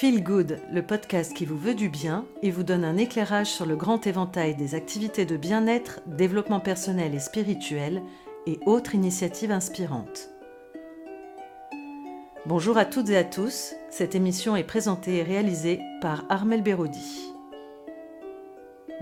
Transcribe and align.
Feel 0.00 0.22
Good, 0.22 0.62
le 0.72 0.80
podcast 0.80 1.34
qui 1.34 1.44
vous 1.44 1.58
veut 1.58 1.74
du 1.74 1.90
bien 1.90 2.24
et 2.40 2.50
vous 2.50 2.62
donne 2.62 2.86
un 2.86 2.96
éclairage 2.96 3.48
sur 3.48 3.66
le 3.66 3.76
grand 3.76 4.06
éventail 4.06 4.54
des 4.54 4.74
activités 4.74 5.26
de 5.26 5.36
bien-être, 5.36 6.00
développement 6.06 6.58
personnel 6.58 7.14
et 7.14 7.18
spirituel 7.18 8.00
et 8.46 8.58
autres 8.64 8.94
initiatives 8.94 9.50
inspirantes. 9.50 10.30
Bonjour 12.46 12.78
à 12.78 12.86
toutes 12.86 13.10
et 13.10 13.16
à 13.18 13.24
tous, 13.24 13.74
cette 13.90 14.14
émission 14.14 14.56
est 14.56 14.64
présentée 14.64 15.16
et 15.16 15.22
réalisée 15.22 15.80
par 16.00 16.24
Armel 16.30 16.62
Berodi. 16.62 17.34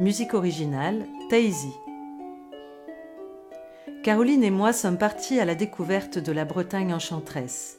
Musique 0.00 0.34
originale, 0.34 1.06
Taisy. 1.30 1.70
Caroline 4.02 4.42
et 4.42 4.50
moi 4.50 4.72
sommes 4.72 4.98
partis 4.98 5.38
à 5.38 5.44
la 5.44 5.54
découverte 5.54 6.18
de 6.18 6.32
la 6.32 6.44
Bretagne 6.44 6.92
enchanteresse. 6.92 7.78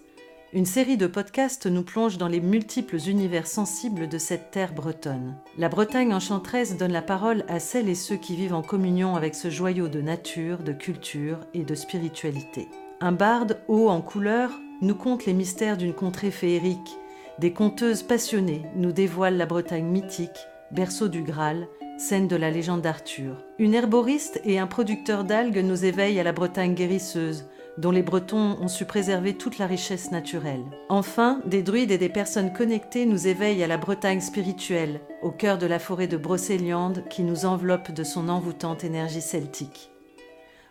Une 0.51 0.65
série 0.65 0.97
de 0.97 1.05
podcasts 1.05 1.67
nous 1.67 1.83
plonge 1.83 2.17
dans 2.17 2.27
les 2.27 2.39
multiples 2.39 2.97
univers 3.07 3.45
sensibles 3.45 4.09
de 4.09 4.17
cette 4.17 4.49
terre 4.49 4.73
bretonne. 4.73 5.35
La 5.59 5.69
Bretagne 5.69 6.11
enchanteresse 6.11 6.75
donne 6.75 6.91
la 6.91 7.03
parole 7.03 7.45
à 7.47 7.59
celles 7.59 7.87
et 7.87 7.93
ceux 7.93 8.15
qui 8.15 8.35
vivent 8.35 8.55
en 8.55 8.63
communion 8.63 9.15
avec 9.15 9.35
ce 9.35 9.51
joyau 9.51 9.87
de 9.89 10.01
nature, 10.01 10.63
de 10.63 10.71
culture 10.71 11.37
et 11.53 11.63
de 11.63 11.75
spiritualité. 11.75 12.67
Un 12.99 13.11
barde 13.11 13.59
haut 13.67 13.89
en 13.89 14.01
couleur 14.01 14.49
nous 14.81 14.95
conte 14.95 15.27
les 15.27 15.35
mystères 15.35 15.77
d'une 15.77 15.93
contrée 15.93 16.31
féerique. 16.31 16.97
Des 17.37 17.53
conteuses 17.53 18.01
passionnées 18.01 18.63
nous 18.75 18.91
dévoilent 18.91 19.37
la 19.37 19.45
Bretagne 19.45 19.85
mythique, 19.85 20.47
berceau 20.71 21.09
du 21.09 21.21
Graal, 21.21 21.67
scène 21.99 22.27
de 22.27 22.35
la 22.35 22.49
légende 22.49 22.81
d'Arthur. 22.81 23.45
Une 23.59 23.75
herboriste 23.75 24.41
et 24.45 24.57
un 24.57 24.67
producteur 24.67 25.25
d'algues 25.25 25.63
nous 25.63 25.85
éveillent 25.85 26.19
à 26.19 26.23
la 26.23 26.31
Bretagne 26.31 26.73
guérisseuse, 26.73 27.45
dont 27.79 27.91
les 27.91 28.03
Bretons 28.03 28.57
ont 28.61 28.67
su 28.67 28.85
préserver 28.85 29.33
toute 29.33 29.57
la 29.57 29.65
richesse 29.65 30.11
naturelle. 30.11 30.65
Enfin, 30.89 31.41
des 31.45 31.63
druides 31.63 31.91
et 31.91 31.97
des 31.97 32.09
personnes 32.09 32.51
connectées 32.51 33.05
nous 33.05 33.27
éveillent 33.27 33.63
à 33.63 33.67
la 33.67 33.77
Bretagne 33.77 34.19
spirituelle, 34.19 34.99
au 35.21 35.31
cœur 35.31 35.57
de 35.57 35.65
la 35.65 35.79
forêt 35.79 36.07
de 36.07 36.17
Brocéliande 36.17 37.03
qui 37.09 37.23
nous 37.23 37.45
enveloppe 37.45 37.91
de 37.91 38.03
son 38.03 38.27
envoûtante 38.27 38.83
énergie 38.83 39.21
celtique. 39.21 39.91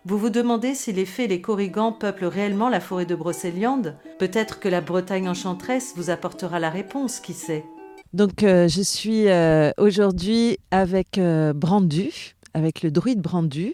Vous 0.05 0.17
vous 0.17 0.29
demandez 0.29 0.75
si 0.75 0.93
les 0.93 1.05
fées 1.05 1.25
et 1.25 1.27
les 1.27 1.41
corrigans 1.41 1.91
peuplent 1.91 2.25
réellement 2.25 2.69
la 2.69 2.79
forêt 2.79 3.05
de 3.05 3.15
Brocéliande? 3.15 3.95
Peut-être 4.17 4.59
que 4.59 4.69
la 4.69 4.81
Bretagne 4.81 5.27
enchanteresse 5.27 5.93
vous 5.95 6.09
apportera 6.09 6.59
la 6.59 6.69
réponse, 6.69 7.19
qui 7.19 7.33
sait? 7.33 7.65
Donc 8.13 8.43
euh, 8.43 8.67
je 8.67 8.81
suis 8.81 9.27
euh, 9.27 9.71
aujourd'hui 9.77 10.57
avec 10.71 11.17
euh, 11.17 11.53
Brandu, 11.53 12.35
avec 12.53 12.81
le 12.81 12.91
druide 12.91 13.21
Brandu, 13.21 13.73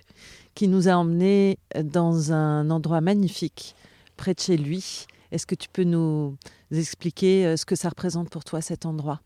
qui 0.56 0.68
nous 0.68 0.88
a 0.88 0.94
emmenés 0.94 1.60
dans 1.84 2.32
un 2.32 2.70
endroit 2.70 3.02
magnifique 3.02 3.76
près 4.18 4.34
de 4.34 4.40
chez 4.40 4.58
lui. 4.58 5.06
Est-ce 5.32 5.46
que 5.46 5.56
tu 5.56 5.70
peux 5.70 5.84
nous 5.84 6.38
expliquer 6.72 7.56
ce 7.58 7.66
que 7.66 7.76
ça 7.76 7.90
représente 7.90 8.30
pour 8.30 8.44
toi 8.44 8.62
cet 8.62 8.86
endroit? 8.86 9.22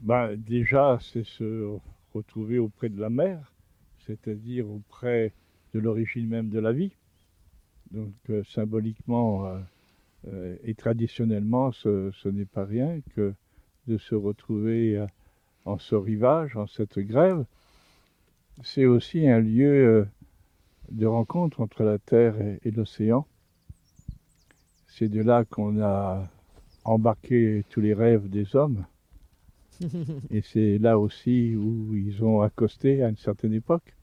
Bah, 0.00 0.34
Déjà, 0.36 0.98
c'est 1.00 1.24
se 1.24 1.78
retrouver 2.14 2.58
auprès 2.58 2.88
de 2.88 3.00
la 3.00 3.10
mer, 3.10 3.52
c'est-à-dire 4.06 4.68
auprès 4.70 5.32
de 5.74 5.80
l'origine 5.80 6.26
même 6.26 6.48
de 6.48 6.58
la 6.58 6.72
vie. 6.72 6.92
Donc 7.90 8.14
euh, 8.30 8.42
symboliquement 8.44 9.46
euh, 9.46 9.58
euh, 10.28 10.56
et 10.64 10.74
traditionnellement, 10.74 11.72
ce 11.72 12.28
n'est 12.28 12.46
pas 12.46 12.64
rien 12.64 13.00
que 13.14 13.34
de 13.86 13.98
se 13.98 14.14
retrouver 14.14 15.04
en 15.64 15.78
ce 15.78 15.94
rivage, 15.94 16.56
en 16.56 16.66
cette 16.66 16.98
grève. 16.98 17.44
C'est 18.62 18.86
aussi 18.86 19.28
un 19.28 19.40
lieu 19.40 20.08
de 20.90 21.06
rencontre 21.06 21.60
entre 21.60 21.82
la 21.82 21.98
terre 21.98 22.40
et, 22.40 22.58
et 22.64 22.70
l'océan. 22.70 23.26
C'est 24.88 25.08
de 25.08 25.20
là 25.20 25.44
qu'on 25.44 25.80
a 25.82 26.28
embarqué 26.84 27.64
tous 27.68 27.80
les 27.80 27.94
rêves 27.94 28.28
des 28.28 28.56
hommes. 28.56 28.86
et 30.30 30.40
c'est 30.40 30.78
là 30.78 30.98
aussi 30.98 31.54
où 31.54 31.94
ils 31.94 32.24
ont 32.24 32.40
accosté 32.40 33.02
à 33.02 33.08
une 33.08 33.16
certaine 33.16 33.52
époque 33.52 33.94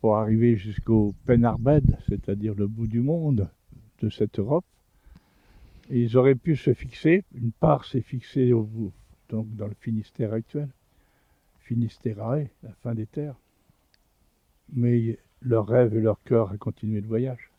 pour 0.00 0.16
arriver 0.16 0.56
jusqu'au 0.56 1.14
Penarbed, 1.26 1.98
c'est-à-dire 2.08 2.54
le 2.54 2.66
bout 2.66 2.86
du 2.86 3.00
monde 3.00 3.50
de 4.00 4.08
cette 4.08 4.38
Europe. 4.38 4.64
Et 5.90 6.02
ils 6.02 6.16
auraient 6.16 6.34
pu 6.34 6.56
se 6.56 6.72
fixer, 6.72 7.24
une 7.34 7.52
part 7.52 7.84
s'est 7.84 8.02
fixée 8.02 8.52
au 8.52 8.62
bout, 8.62 8.92
donc 9.28 9.54
dans 9.56 9.66
le 9.66 9.74
Finistère 9.80 10.32
actuel, 10.32 10.68
Finisterae, 11.60 12.44
la 12.62 12.72
fin 12.82 12.94
des 12.94 13.06
terres. 13.06 13.36
Mais 14.74 15.18
leur 15.42 15.66
rêve 15.66 15.96
et 15.96 16.00
leur 16.00 16.22
cœur 16.24 16.52
a 16.52 16.56
continué 16.56 17.00
le 17.00 17.06
voyage 17.06 17.50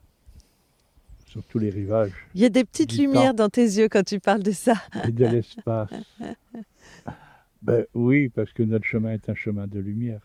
sur 1.25 1.43
tous 1.43 1.59
les 1.59 1.69
rivages. 1.69 2.11
Il 2.33 2.41
y 2.41 2.45
a 2.45 2.49
des 2.49 2.63
petites 2.63 2.97
lumières 2.97 3.33
dans 3.33 3.49
tes 3.49 3.63
yeux 3.63 3.87
quand 3.87 4.03
tu 4.03 4.19
parles 4.19 4.43
de 4.43 4.51
ça. 4.51 4.73
Et 5.07 5.11
de 5.11 5.25
l'espace. 5.25 5.91
ben, 7.61 7.85
oui, 7.93 8.29
parce 8.29 8.51
que 8.51 8.63
notre 8.63 8.85
chemin 8.85 9.13
est 9.13 9.29
un 9.29 9.35
chemin 9.35 9.67
de 9.67 9.79
lumière, 9.79 10.21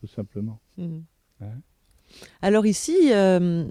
tout 0.00 0.06
simplement. 0.06 0.60
Mmh. 0.76 0.98
Hein? 1.40 1.60
Alors 2.42 2.66
ici, 2.66 3.12
euh, 3.12 3.64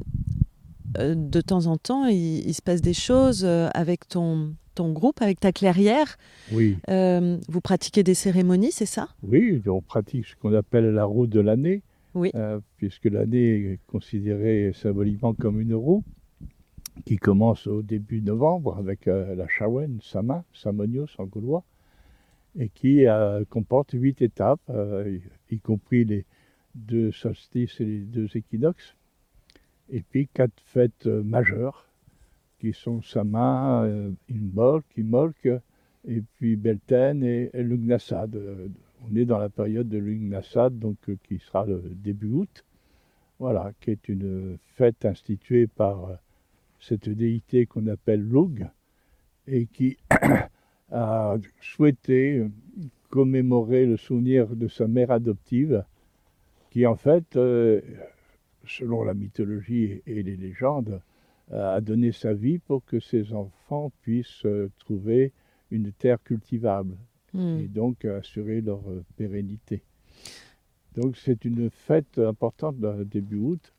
euh, 0.97 1.16
de 1.16 1.41
temps 1.41 1.67
en 1.67 1.78
temps, 1.78 2.05
il, 2.07 2.53
se 2.53 2.61
passe 2.61 2.81
des 2.81 2.95
choses 2.95 3.43
euh, 3.45 3.69
avec 3.75 4.07
ton, 4.07 4.55
ton 4.73 4.91
groupe, 4.91 5.22
avec 5.22 5.39
ta 5.39 5.51
clairière. 5.51 6.17
Oui. 6.51 6.78
vous 6.88 7.61
pratiquez 7.61 8.03
des 8.03 8.16
cérémonies, 8.16 8.72
c'est 8.72 8.88
ça? 8.88 9.09
Oui, 9.23 9.61
on 9.67 9.81
pratique 9.81 10.25
ce 10.25 10.35
qu'on 10.35 10.53
appelle 10.53 10.91
la 10.91 11.05
roue 11.05 11.28
de 11.28 11.39
l'année. 11.39 11.83
Oui. 12.13 12.31
puisque 12.77 13.05
l'année 13.05 13.73
est 13.73 13.79
considérée 13.88 14.73
symboliquement 14.73 15.33
comme 15.33 15.61
une 15.61 15.73
roue 15.73 16.03
qui 17.05 17.16
commence 17.16 17.67
au 17.67 17.81
début 17.81 18.22
novembre 18.22 18.77
avec 18.77 19.05
la 19.05 19.47
Shawen, 19.47 19.99
Sama, 20.01 20.44
Samonios 20.53 21.16
en 21.17 21.25
gaulois, 21.25 21.63
et 22.59 22.67
qui 22.67 23.05
comporte 23.49 23.91
huit 23.94 24.22
étapes, 24.22 24.69
y 25.49 25.59
compris 25.59 26.03
les, 26.03 26.25
deux 26.75 27.11
solstices 27.11 27.79
et 27.81 27.85
les 27.85 27.99
deux 27.99 28.28
équinoxes, 28.35 28.95
et 29.89 30.01
puis 30.01 30.28
quatre 30.28 30.61
fêtes 30.66 31.07
euh, 31.07 31.23
majeures 31.23 31.85
qui 32.59 32.73
sont 32.73 33.01
Sama, 33.01 33.83
euh, 33.83 34.11
Imbolc, 34.29 34.85
Imolc, 34.97 35.47
et 36.07 36.22
puis 36.35 36.55
Belten 36.55 37.23
et, 37.23 37.49
Lugnasad. 37.53 38.35
Euh, 38.35 38.67
on 39.01 39.16
est 39.16 39.25
dans 39.25 39.38
la 39.38 39.50
période 39.50 39.89
de 39.89 39.97
Lugnasad, 39.97 40.78
donc 40.78 40.97
qui 41.23 41.39
sera 41.39 41.66
le 41.66 41.81
début 41.81 42.31
août. 42.31 42.63
Voilà, 43.39 43.72
qui 43.81 43.91
est 43.91 44.07
une 44.07 44.57
fête 44.75 45.03
instituée 45.06 45.67
par 45.67 46.19
cette 46.79 47.09
déité 47.09 47.66
qu'on 47.66 47.88
appelle 47.88 48.22
Lug 48.22 48.67
et 49.47 49.66
qui 49.66 49.97
a 50.91 51.38
souhaité 51.59 52.45
commémorer 53.09 53.85
le 53.85 53.97
souvenir 53.97 54.47
de 54.56 54.67
sa 54.67 54.88
mère 54.88 55.11
adoptive 55.11 55.84
qui 56.72 56.88
en 56.88 56.95
fait, 56.95 57.35
euh, 57.35 57.81
selon 58.66 59.03
la 59.03 59.13
mythologie 59.13 60.01
et 60.07 60.23
les 60.23 60.38
légendes, 60.38 61.01
a 61.51 61.81
donné 61.81 62.13
sa 62.13 62.34
vie 62.34 62.59
pour 62.59 62.85
que 62.85 63.01
ses 63.01 63.34
enfants 63.34 63.91
puissent 64.01 64.45
euh, 64.45 64.72
trouver 64.79 65.34
une 65.69 65.91
terre 65.91 66.23
cultivable 66.23 66.95
hmm. 67.34 67.59
et 67.59 67.68
donc 67.68 68.06
assurer 68.06 68.62
leur 68.62 68.81
euh, 68.90 69.03
pérennité. 69.18 69.81
Donc 70.96 71.16
c'est 71.18 71.46
une 71.46 71.69
fête 71.69 72.18
importante 72.18 72.78
début 73.06 73.38
août 73.38 73.74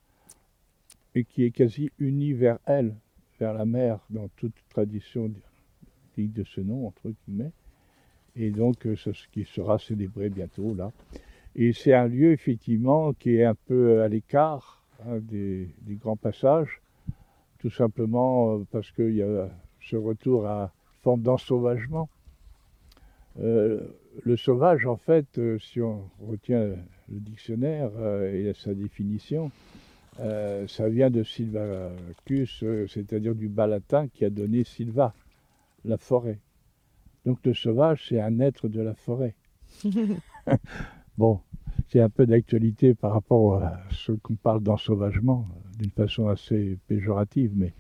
et 1.15 1.25
qui 1.25 1.45
est 1.45 1.51
quasi 1.51 1.91
unie 1.99 2.33
vers 2.33 2.59
elle, 2.65 2.95
vers 3.39 3.53
la 3.53 3.67
mer, 3.67 3.99
dans 4.09 4.29
toute 4.37 4.55
tradition 4.71 5.31
digne 6.17 6.33
de 6.33 6.45
ce 6.45 6.61
nom, 6.63 6.87
entre 6.87 7.11
guillemets. 7.11 7.53
Et 8.35 8.51
donc 8.51 8.87
ce 8.97 9.11
qui 9.31 9.45
sera 9.45 9.79
célébré 9.79 10.31
bientôt 10.31 10.75
là. 10.75 10.91
Et 11.55 11.73
c'est 11.73 11.93
un 11.93 12.09
lieu 12.09 12.33
effectivement 12.33 13.13
qui 13.13 13.37
est 13.37 13.45
un 13.45 13.55
peu 13.55 14.03
à 14.03 14.09
l'écart 14.09 14.83
hein, 15.05 15.19
des, 15.21 15.69
grands 15.91 16.17
passages, 16.17 16.81
tout 17.59 17.71
simplement 17.71 18.55
euh, 18.55 18.67
parce 18.71 18.91
qu'il 18.91 19.15
y 19.15 19.23
a 19.23 19.51
ce 19.81 19.97
retour 19.97 20.47
à 20.47 20.73
forme 21.03 21.21
d'ensauvagement. 21.21 22.09
Euh, 23.41 23.81
le 24.25 24.37
sauvage, 24.37 24.87
en 24.87 24.97
fait, 24.97 25.39
euh, 25.39 25.59
si 25.59 25.81
on 25.81 26.11
retient 26.21 26.65
le 27.09 27.21
dictionnaire 27.21 27.91
et 28.25 28.53
sa 28.55 28.75
définition, 28.75 29.51
ça 30.19 30.89
vient 30.89 31.11
de 31.11 31.23
Silvacus, 31.23 32.65
c'est-à-dire 32.89 33.35
du 33.35 33.49
bas 33.49 33.67
latin 33.67 34.09
qui 34.09 34.25
a 34.25 34.31
donné 34.31 34.63
Silva, 34.65 35.15
la 35.85 35.97
forêt. 35.97 36.39
Donc 37.25 37.39
le 37.45 37.55
sauvage, 37.55 38.07
c'est 38.09 38.21
un 38.21 38.41
être 38.41 38.69
de 38.69 38.81
la 38.81 38.95
forêt. 38.95 39.35
Bon, 41.19 41.41
c'est 41.89 42.01
un 42.01 42.09
peu 42.09 42.25
d'actualité 42.27 42.95
par 42.95 43.13
rapport 43.13 43.63
à 43.63 43.79
ce 43.91 44.13
qu'on 44.13 44.35
parle 44.35 44.63
d'ensauvagement, 44.63 45.47
d'une 45.79 45.91
façon 45.91 46.29
assez 46.29 46.79
péjorative, 46.89 47.53
mais 47.55 47.75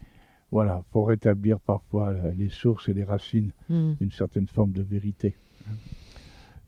voilà, 0.52 0.84
pour 0.92 1.08
rétablir 1.08 1.58
parfois 1.58 2.14
les 2.36 2.50
sources 2.50 2.88
et 2.88 2.94
les 2.94 3.04
racines 3.04 3.50
hmm. 3.68 3.94
d'une 3.94 4.12
certaine 4.12 4.46
forme 4.46 4.70
de 4.72 4.82
vérité. 4.82 5.34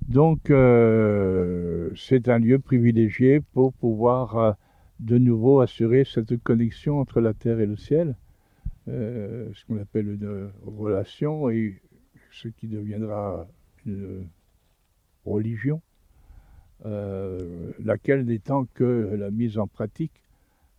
Donc, 0.08 0.50
euh, 0.50 1.90
c'est 1.94 2.28
un 2.28 2.38
lieu 2.38 2.58
privilégié 2.58 3.40
pour 3.40 3.72
pouvoir 3.74 4.36
euh, 4.36 4.52
de 5.00 5.18
nouveau 5.18 5.60
assurer 5.60 6.04
cette 6.04 6.42
connexion 6.42 6.98
entre 6.98 7.20
la 7.20 7.34
terre 7.34 7.60
et 7.60 7.66
le 7.66 7.76
ciel, 7.76 8.16
euh, 8.88 9.50
ce 9.54 9.64
qu'on 9.66 9.78
appelle 9.78 10.08
une 10.08 10.50
relation 10.66 11.50
et 11.50 11.80
ce 12.32 12.48
qui 12.48 12.66
deviendra 12.66 13.46
une 13.86 14.26
religion, 15.24 15.80
euh, 16.84 17.72
laquelle 17.82 18.24
n'étant 18.24 18.66
que 18.74 19.14
la 19.16 19.30
mise 19.30 19.58
en 19.58 19.66
pratique 19.66 20.22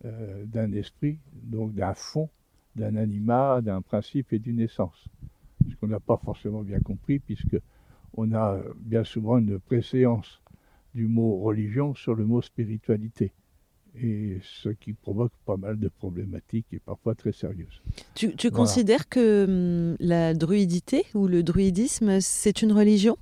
euh, 0.04 0.44
d'un 0.44 0.72
esprit, 0.72 1.18
donc 1.32 1.74
d'un 1.74 1.94
fond, 1.94 2.28
d'un 2.76 2.96
animat, 2.96 3.60
d'un 3.62 3.82
principe 3.82 4.32
et 4.32 4.38
d'une 4.38 4.60
essence. 4.60 5.08
Ce 5.68 5.74
qu'on 5.76 5.88
n'a 5.88 6.00
pas 6.00 6.16
forcément 6.16 6.62
bien 6.62 6.80
compris, 6.80 7.18
puisque 7.18 7.58
on 8.16 8.32
a 8.32 8.60
bien 8.76 9.04
souvent 9.04 9.38
une 9.38 9.58
préséance 9.58 10.40
du 10.94 11.06
mot 11.06 11.38
religion 11.40 11.94
sur 11.94 12.14
le 12.14 12.24
mot 12.24 12.40
spiritualité 12.40 13.32
et 14.02 14.38
ce 14.42 14.68
qui 14.68 14.92
provoque 14.92 15.32
pas 15.44 15.56
mal 15.56 15.78
de 15.78 15.88
problématiques 15.88 16.66
et 16.72 16.78
parfois 16.78 17.14
très 17.14 17.32
sérieuses. 17.32 17.82
Tu, 18.14 18.50
considères 18.50 19.08
que 19.08 19.44
hum, 19.44 19.96
la 20.00 20.34
druidité 20.34 21.04
ou 21.14 21.26
le 21.26 21.42
druidisme, 21.42 22.20
c'est 22.20 22.62
une 22.62 22.72
religion? 22.72 23.16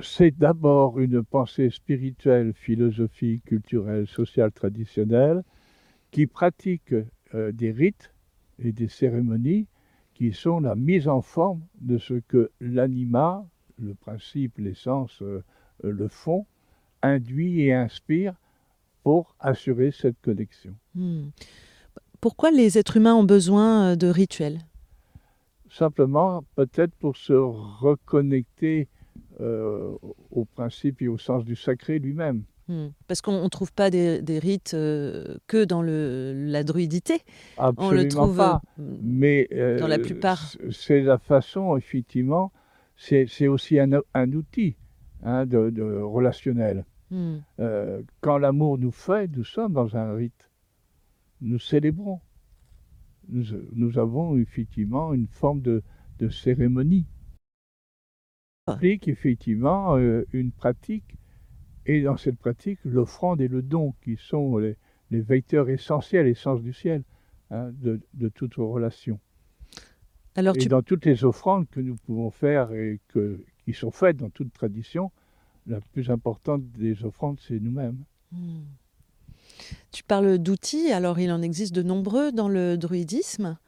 C'est 0.00 0.36
d'abord 0.36 0.98
une 0.98 1.22
pensée 1.22 1.70
spirituelle, 1.70 2.54
philosophique, 2.54 3.44
culturelle, 3.44 4.06
sociale, 4.06 4.50
traditionnelle, 4.50 5.42
qui 6.10 6.26
pratique 6.26 6.94
euh, 7.34 7.52
des 7.52 7.72
rites 7.72 8.12
et 8.58 8.72
des 8.72 8.88
cérémonies 8.88 9.66
qui 10.14 10.32
sont 10.32 10.60
la 10.60 10.74
mise 10.74 11.08
en 11.08 11.22
forme 11.22 11.62
de 11.80 11.98
ce 11.98 12.14
que 12.14 12.50
l'anima, 12.60 13.46
le 13.78 13.94
principe, 13.94 14.58
l'essence, 14.58 15.22
euh, 15.22 15.42
le 15.82 16.08
fond, 16.08 16.46
induit 17.02 17.62
et 17.62 17.72
inspire 17.72 18.34
pour 19.02 19.34
assurer 19.40 19.90
cette 19.92 20.20
connexion. 20.20 20.74
Hmm. 20.94 21.28
Pourquoi 22.20 22.50
les 22.50 22.76
êtres 22.76 22.98
humains 22.98 23.14
ont 23.14 23.24
besoin 23.24 23.92
euh, 23.92 23.96
de 23.96 24.08
rituels? 24.08 24.58
Simplement, 25.70 26.44
peut-être 26.54 26.94
pour 26.96 27.16
se 27.16 27.32
reconnecter 27.32 28.88
euh, 29.40 29.96
au 30.30 30.44
principe 30.44 31.00
et 31.00 31.08
au 31.08 31.16
sens 31.16 31.44
du 31.44 31.56
sacré 31.56 31.98
lui-même. 31.98 32.42
Hmm. 32.70 32.90
Parce 33.08 33.20
qu'on 33.20 33.42
ne 33.42 33.48
trouve 33.48 33.72
pas 33.72 33.90
des, 33.90 34.38
rites 34.38 34.74
euh, 34.74 35.38
que 35.48 35.64
dans 35.64 35.82
le, 35.82 36.32
la 36.36 36.62
druidité. 36.62 37.18
Absolument 37.58 37.88
On 37.88 37.90
le 37.90 38.08
trouve 38.08 38.36
pas. 38.36 38.62
mais 38.78 39.48
dans 39.80 39.88
la 39.88 39.98
plupart. 39.98 40.54
C'est 40.70 41.00
la 41.00 41.18
façon, 41.18 41.76
effectivement, 41.76 42.52
c'est 42.96 43.48
aussi 43.48 43.80
un, 43.80 43.90
outil 44.32 44.76
hein, 45.24 45.46
de, 45.46 46.00
relationnel. 46.00 46.84
Hmm. 47.10 47.38
Euh, 47.58 48.02
quand 48.20 48.38
l'amour 48.38 48.78
nous 48.78 48.92
fait, 48.92 49.28
nous 49.36 49.42
sommes 49.42 49.72
dans 49.72 49.96
un 49.96 50.14
rite. 50.14 50.48
Nous 51.40 51.58
célébrons. 51.58 52.20
Nous, 53.28 53.98
avons 53.98 54.36
effectivement 54.38 55.12
une 55.12 55.26
forme 55.26 55.60
de, 55.60 55.82
cérémonie. 56.30 57.06
Ça 58.68 58.74
implique 58.74 59.08
effectivement 59.08 59.96
euh, 59.96 60.24
une 60.32 60.52
pratique, 60.52 61.16
et 61.90 62.02
dans 62.02 62.16
cette 62.16 62.38
pratique, 62.38 62.78
l'offrande 62.84 63.40
et 63.40 63.48
le 63.48 63.62
don, 63.62 63.94
qui 64.04 64.16
sont 64.16 64.58
les, 64.58 64.76
vecteurs 65.10 65.68
essentiels, 65.68 66.28
essence 66.28 66.62
du 66.62 66.72
ciel, 66.72 67.02
hein, 67.50 67.70
de, 67.82 68.28
toute 68.28 68.54
relation. 68.54 69.18
Alors 70.36 70.54
et 70.56 70.66
dans 70.66 70.82
toutes 70.82 71.04
les 71.04 71.24
offrandes 71.24 71.68
que 71.68 71.80
nous 71.80 71.96
pouvons 71.96 72.30
faire 72.30 72.72
et 72.72 73.00
que, 73.08 73.40
qui 73.64 73.72
sont 73.72 73.90
faites 73.90 74.16
dans 74.16 74.30
toute 74.30 74.52
tradition, 74.52 75.10
la 75.66 75.80
plus 75.80 76.10
importante 76.10 76.62
des 76.78 77.04
offrandes, 77.04 77.40
c'est 77.40 77.58
nous-mêmes. 77.58 78.04
Hmm. 78.30 78.60
Tu 79.90 80.04
parles 80.04 80.38
d'outils, 80.38 80.92
alors 80.92 81.18
il 81.18 81.32
en 81.32 81.42
existe 81.42 81.74
de 81.74 81.82
nombreux 81.82 82.30
dans 82.30 82.48
le 82.48 82.78
druidisme. 82.78 83.58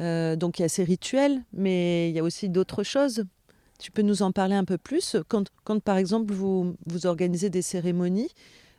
Euh, 0.00 0.34
donc 0.34 0.58
il 0.58 0.62
y 0.62 0.64
a 0.64 0.68
ces 0.68 0.82
rituels, 0.82 1.42
mais 1.52 2.10
il 2.10 2.16
y 2.16 2.18
a 2.18 2.24
aussi 2.24 2.48
d'autres 2.48 2.82
choses. 2.82 3.24
Tu 3.80 3.90
peux 3.90 4.02
nous 4.02 4.22
en 4.22 4.30
parler 4.30 4.54
un 4.54 4.64
peu 4.64 4.78
plus 4.78 5.16
quand, 5.28 5.48
quand, 5.64 5.80
par 5.82 5.96
exemple, 5.96 6.32
vous, 6.32 6.76
vous 6.86 7.06
organisez 7.06 7.50
des 7.50 7.62
cérémonies, 7.62 8.30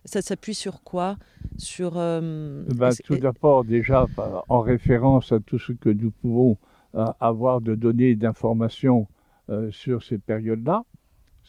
ça 0.06 0.22
s'appuie 0.22 0.54
sur 0.54 0.84
quoi? 0.84 1.18
Sur, 1.58 1.94
euh, 1.98 2.64
ben, 2.76 2.92
Tout 3.04 3.18
d'abord, 3.18 3.66
déjà, 3.66 4.08
en 4.48 4.62
référence 4.62 5.32
à 5.32 5.40
tout 5.40 5.60
ce 5.60 5.74
que 5.74 5.90
nous 5.90 6.12
pouvons 6.12 6.58
euh, 6.96 7.06
avoir 7.20 7.62
de 7.62 7.76
données 7.76 8.16
d'informations 8.16 9.08
sur 9.72 10.02
ces 10.02 10.18
périodes-là 10.18 10.86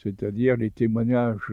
c'est-à-dire 0.03 0.57
les 0.57 0.71
témoignages 0.71 1.53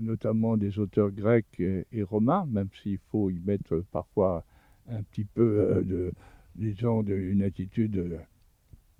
notamment 0.00 0.56
des 0.56 0.78
auteurs 0.78 1.10
grecs 1.10 1.60
et, 1.60 2.02
romains, 2.02 2.46
même 2.48 2.68
s'il 2.82 2.98
faut 3.10 3.30
y 3.30 3.40
mettre 3.40 3.84
parfois 3.90 4.44
un 4.88 5.02
petit 5.02 5.24
peu 5.24 5.42
euh, 5.42 5.82
de, 5.82 6.12
disons, 6.54 7.02
une 7.02 7.42
attitude 7.42 8.20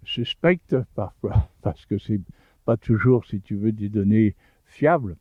suspecte 0.05 0.77
parfois, 0.95 1.49
parce 1.63 1.87
que 1.87 1.99
c'est 1.99 2.21
pas 2.65 2.77
toujours, 2.77 3.25
si 3.25 3.41
tu 3.41 3.57
veux, 3.57 3.73
des 3.73 3.89
données 3.89 4.35
fiables. 4.67 5.17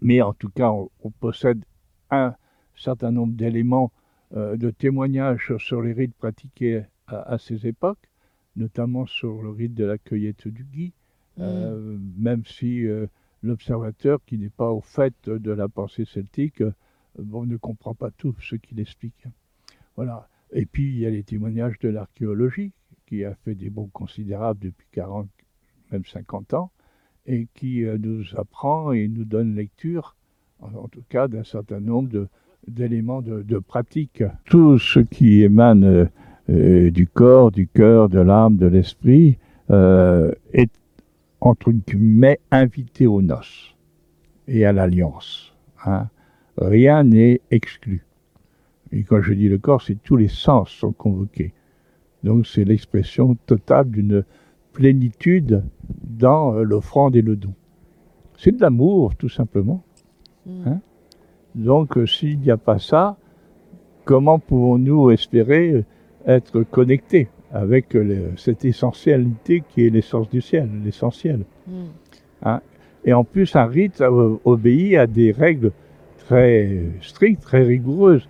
Mais 0.00 0.22
en 0.22 0.32
tout 0.32 0.48
cas, 0.48 0.70
on, 0.70 1.10
possède 1.10 1.64
un 2.10 2.34
certain 2.74 3.10
nombre 3.10 3.34
d'éléments 3.34 3.92
euh, 4.34 4.56
de 4.56 4.70
témoignages 4.70 5.56
sur, 5.58 5.82
les 5.82 5.92
rites 5.92 6.14
pratiqués 6.14 6.84
à, 7.06 7.38
ces 7.38 7.66
époques, 7.66 8.08
notamment 8.56 9.06
sur 9.06 9.42
le 9.42 9.50
rite 9.50 9.74
de 9.74 9.84
la 9.84 9.98
cueillette 9.98 10.48
du 10.48 10.64
gui, 10.64 10.92
euh, 11.38 11.96
mm. 11.96 12.14
même 12.18 12.44
si 12.46 12.86
euh, 12.86 13.06
l'observateur 13.42 14.20
qui 14.24 14.38
n'est 14.38 14.50
pas 14.50 14.70
au 14.70 14.80
fait 14.80 15.14
de 15.28 15.52
la 15.52 15.68
pensée 15.68 16.04
celtique 16.04 16.62
euh, 17.18 17.22
bon, 17.22 17.46
ne 17.46 17.56
comprend 17.56 17.94
pas 17.94 18.10
tout 18.10 18.34
ce 18.40 18.56
qu'il 18.56 18.80
explique. 18.80 19.26
Voilà. 19.96 20.28
Et 20.52 20.66
puis 20.66 20.88
il 20.88 20.98
y 20.98 21.06
a 21.06 21.10
les 21.10 21.22
témoignages 21.22 21.78
de 21.80 21.88
l'archéologie 21.88 22.72
qui 23.12 23.26
a 23.26 23.34
fait 23.44 23.54
des 23.54 23.68
bons 23.68 23.90
considérables 23.92 24.58
depuis 24.58 24.86
40, 24.92 25.28
même 25.90 26.02
50 26.02 26.54
ans, 26.54 26.70
et 27.26 27.46
qui 27.52 27.84
nous 28.00 28.24
apprend 28.38 28.92
et 28.92 29.06
nous 29.06 29.26
donne 29.26 29.54
lecture, 29.54 30.16
en, 30.60 30.88
tout 30.88 31.04
cas, 31.10 31.28
d'un 31.28 31.44
certain 31.44 31.78
nombre 31.78 32.26
d'éléments 32.66 33.20
de, 33.20 33.58
pratique. 33.58 34.24
Tout 34.46 34.78
ce 34.78 35.00
qui 35.00 35.42
émane 35.42 36.08
du 36.48 37.06
corps, 37.06 37.52
du 37.52 37.68
cœur, 37.68 38.08
de 38.08 38.18
l'âme, 38.18 38.56
de 38.56 38.66
l'esprit 38.66 39.36
est 39.68 40.70
entre 41.42 41.70
guillemets, 41.70 42.40
invité 42.50 43.06
aux 43.06 43.20
noces 43.20 43.74
et 44.48 44.64
à 44.64 44.72
l'alliance. 44.72 45.52
Hein. 45.84 46.08
Rien 46.56 47.04
n'est 47.04 47.42
exclu. 47.50 48.06
Et 48.90 49.02
quand 49.02 49.20
je 49.20 49.34
dis 49.34 49.48
le 49.48 49.58
corps, 49.58 49.82
c'est 49.82 50.00
tous 50.02 50.16
les 50.16 50.28
sens 50.28 50.70
sont 50.70 50.92
convoqués. 50.92 51.52
Donc 52.24 52.46
c'est 52.46 52.64
l'expression 52.64 53.36
totale 53.46 53.90
d'une 53.90 54.24
plénitude 54.72 55.62
dans 56.02 56.54
euh, 56.54 56.62
l'offrande 56.62 57.16
et 57.16 57.22
le 57.22 57.36
don. 57.36 57.54
C'est 58.38 58.52
de 58.52 58.60
l'amour, 58.60 59.14
tout 59.16 59.28
simplement. 59.28 59.82
Mm. 60.46 60.50
Hein. 60.66 60.80
Donc 61.54 61.98
euh, 61.98 62.06
s'il 62.06 62.40
n'y 62.40 62.50
a 62.50 62.56
pas 62.56 62.78
ça, 62.78 63.16
comment 64.04 64.38
pouvons-nous 64.38 65.10
espérer 65.10 65.84
être 66.26 66.62
connectés 66.62 67.28
avec 67.52 67.96
cette 68.36 68.64
essentialité 68.64 69.62
qui 69.68 69.86
est 69.86 69.90
l'essence 69.90 70.28
du 70.30 70.40
ciel, 70.40 70.68
l'essentiel. 70.84 71.44
Hmm. 71.66 71.88
Hein? 72.42 72.60
Et 73.04 73.12
en 73.12 73.24
plus, 73.24 73.54
un 73.56 73.66
rite 73.66 74.02
obéit 74.44 74.96
à 74.96 75.06
des 75.06 75.32
règles 75.32 75.72
très 76.18 76.84
strictes, 77.02 77.42
très 77.42 77.62
rigoureuses. 77.62 78.28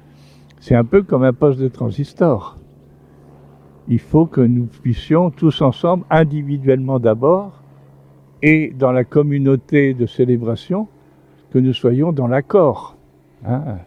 C'est 0.60 0.74
un 0.74 0.84
peu 0.84 1.02
comme 1.02 1.22
un 1.22 1.32
poste 1.32 1.60
de 1.60 1.68
transistor. 1.68 2.58
Il 3.88 3.98
faut 3.98 4.26
que 4.26 4.40
nous 4.40 4.66
puissions 4.66 5.30
tous 5.30 5.60
ensemble, 5.62 6.04
individuellement 6.10 6.98
d'abord, 6.98 7.62
et 8.42 8.72
dans 8.76 8.92
la 8.92 9.04
communauté 9.04 9.94
de 9.94 10.06
célébration, 10.06 10.88
que 11.50 11.58
nous 11.58 11.72
soyons 11.72 12.12
dans 12.12 12.26
l'accord. 12.26 12.96
Hein? 13.44 13.78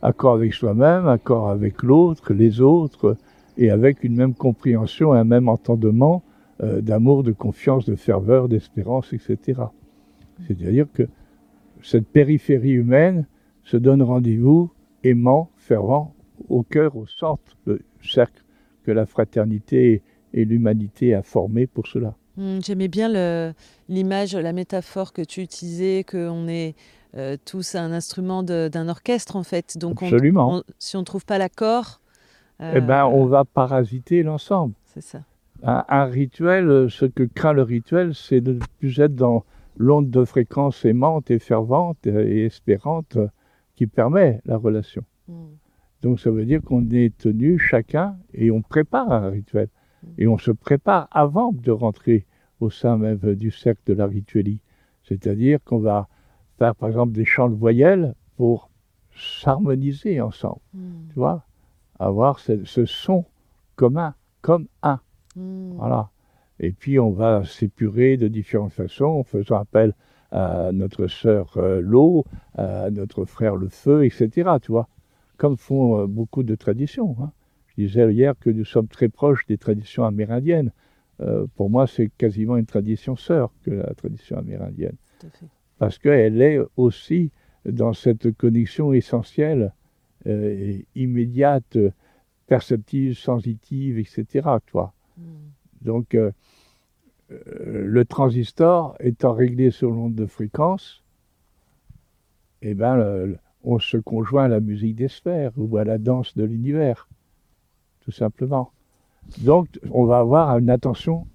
Accord 0.00 0.34
avec 0.34 0.54
soi-même, 0.54 1.06
accord 1.06 1.50
avec 1.50 1.82
l'autre, 1.82 2.32
les 2.32 2.60
autres, 2.60 3.16
et 3.56 3.70
avec 3.70 4.02
une 4.02 4.16
même 4.16 4.34
compréhension, 4.34 5.12
un 5.12 5.24
même 5.24 5.48
entendement 5.48 6.22
euh, 6.62 6.80
d'amour, 6.80 7.22
de 7.22 7.32
confiance, 7.32 7.84
de 7.84 7.94
ferveur, 7.94 8.48
d'espérance, 8.48 9.12
etc. 9.12 9.60
C'est-à-dire 10.46 10.86
que 10.92 11.08
cette 11.82 12.06
périphérie 12.06 12.72
humaine 12.72 13.26
se 13.64 13.76
donne 13.76 14.02
rendez-vous 14.02 14.70
aimant, 15.04 15.50
fervent, 15.56 16.14
au 16.48 16.62
cœur, 16.62 16.96
au 16.96 17.06
centre, 17.06 17.56
le 17.66 17.80
cercle 18.02 18.42
que 18.84 18.90
la 18.90 19.06
fraternité 19.06 20.02
et 20.34 20.44
l'humanité 20.44 21.14
a 21.14 21.22
formé 21.22 21.66
pour 21.66 21.86
cela. 21.86 22.14
Hmm, 22.36 22.60
j'aimais 22.62 22.88
bien 22.88 23.54
l'image, 23.88 24.34
la 24.34 24.52
métaphore 24.52 25.12
que 25.12 25.22
tu 25.22 25.42
utilisais, 25.42 26.04
qu'on 26.04 26.48
est 26.48 26.74
euh, 27.14 27.36
tous 27.44 27.74
un 27.74 27.92
instrument 27.92 28.42
d'un 28.42 28.88
orchestre 28.88 29.36
en 29.36 29.42
fait. 29.42 29.76
Donc 29.76 30.02
Absolument. 30.02 30.62
si 30.78 30.96
on 30.96 31.00
ne 31.00 31.04
trouve 31.04 31.26
pas 31.26 31.38
l'accord, 31.38 32.00
eh 32.60 32.80
ben, 32.80 33.06
on 33.06 33.26
va 33.26 33.44
parasiter 33.44 34.22
l'ensemble. 34.22 34.74
C'est 34.84 35.02
ça. 35.02 35.22
Un, 35.64 36.04
rituel, 36.04 36.90
ce 36.90 37.04
que 37.06 37.22
craint 37.22 37.52
le 37.52 37.62
rituel, 37.62 38.14
c'est 38.14 38.40
de 38.40 38.54
ne 38.54 38.60
plus 38.78 38.98
être 38.98 39.14
dans 39.14 39.44
l'onde 39.76 40.10
de 40.10 40.24
fréquence 40.24 40.84
aimante 40.84 41.30
et 41.30 41.38
fervente 41.38 42.06
et 42.06 42.46
espérante 42.46 43.18
qui 43.76 43.86
permet 43.86 44.40
la 44.44 44.56
relation. 44.56 45.04
Hmm. 45.28 45.54
Donc 46.02 46.18
ça 46.18 46.30
veut 46.30 46.44
dire 46.44 46.60
qu'on 46.62 46.88
est 46.90 47.16
tenu 47.16 47.58
chacun 47.58 48.16
et 48.34 48.50
on 48.50 48.60
prépare 48.60 49.10
un 49.10 49.30
rituel. 49.30 49.68
Et 50.18 50.26
on 50.26 50.36
se 50.36 50.50
prépare 50.50 51.08
avant 51.12 51.52
de 51.52 51.70
rentrer 51.70 52.26
au 52.60 52.70
sein 52.70 52.98
même 52.98 53.18
du 53.18 53.52
cercle 53.52 53.82
de 53.86 53.94
la 53.94 54.06
rituelie. 54.06 54.60
C'est-à-dire 55.04 55.58
qu'on 55.64 55.78
va 55.78 56.08
faire 56.58 56.74
par 56.74 56.88
exemple 56.88 57.12
des 57.12 57.24
chants 57.24 57.48
de 57.48 57.54
voyelles 57.54 58.14
pour 58.36 58.68
s'harmoniser 59.14 60.20
ensemble. 60.20 60.60
Hmm. 60.74 61.08
Tu 61.12 61.14
vois? 61.14 61.44
Avoir 61.98 62.40
ce, 62.40 62.84
son 62.84 63.24
commun, 63.76 64.14
comme 64.40 64.66
un. 64.82 65.00
Hmm. 65.36 65.74
Voilà. 65.76 66.10
Et 66.58 66.72
puis 66.72 66.98
on 66.98 67.10
va 67.10 67.44
s'épurer 67.44 68.16
de 68.16 68.28
différentes 68.28 68.72
façons 68.72 69.04
en 69.04 69.22
faisant 69.22 69.56
appel 69.56 69.94
à 70.30 70.72
notre 70.72 71.06
sœur 71.06 71.56
euh, 71.58 71.80
l'eau, 71.80 72.24
à 72.56 72.90
notre 72.90 73.24
frère 73.24 73.54
le 73.54 73.68
feu, 73.68 74.04
etc. 74.04 74.50
Tu 74.62 74.72
vois? 74.72 74.88
Comme 75.42 75.56
font 75.56 75.98
euh, 75.98 76.06
beaucoup 76.06 76.44
de 76.44 76.54
traditions. 76.54 77.16
Hein. 77.20 77.32
Je 77.66 77.82
disais 77.82 78.14
hier 78.14 78.38
que 78.38 78.48
nous 78.48 78.64
sommes 78.64 78.86
très 78.86 79.08
proches 79.08 79.44
des 79.46 79.58
traditions 79.58 80.04
amérindiennes. 80.04 80.70
Euh, 81.20 81.48
pour 81.56 81.68
moi, 81.68 81.88
c'est 81.88 82.12
quasiment 82.16 82.56
une 82.56 82.66
tradition 82.66 83.16
sœur 83.16 83.52
que 83.64 83.72
la 83.72 83.92
tradition 83.94 84.36
amérindienne. 84.38 84.94
Parce 85.78 85.98
qu'elle 85.98 86.40
est 86.40 86.60
aussi 86.76 87.32
dans 87.64 87.92
cette 87.92 88.30
connexion 88.36 88.92
essentielle, 88.92 89.74
euh, 90.28 90.78
immédiate, 90.94 91.76
perceptive, 92.46 93.18
sensitive, 93.18 93.98
etc. 93.98 94.48
Toi. 94.66 94.94
Hmm. 95.18 95.22
Donc, 95.80 96.14
euh, 96.14 96.30
le 97.28 98.04
transistor 98.04 98.94
étant 99.00 99.32
réglé 99.32 99.72
sur 99.72 99.90
l'onde 99.90 100.14
de 100.14 100.26
fréquence, 100.26 101.02
eh 102.62 102.74
ben, 102.74 103.34
on 103.64 103.78
se 103.78 103.96
conjoint 103.96 104.44
à 104.44 104.48
la 104.48 104.60
musique 104.60 104.96
des 104.96 105.08
sphères 105.08 105.52
ou 105.56 105.76
à 105.76 105.84
la 105.84 105.98
danse 105.98 106.36
de 106.36 106.44
l'univers, 106.44 107.08
tout 108.00 108.10
simplement. 108.10 108.72
Donc, 109.38 109.68
on 109.90 110.04
va 110.04 110.18
avoir 110.18 110.58
une 110.58 110.70
attention 110.70 111.26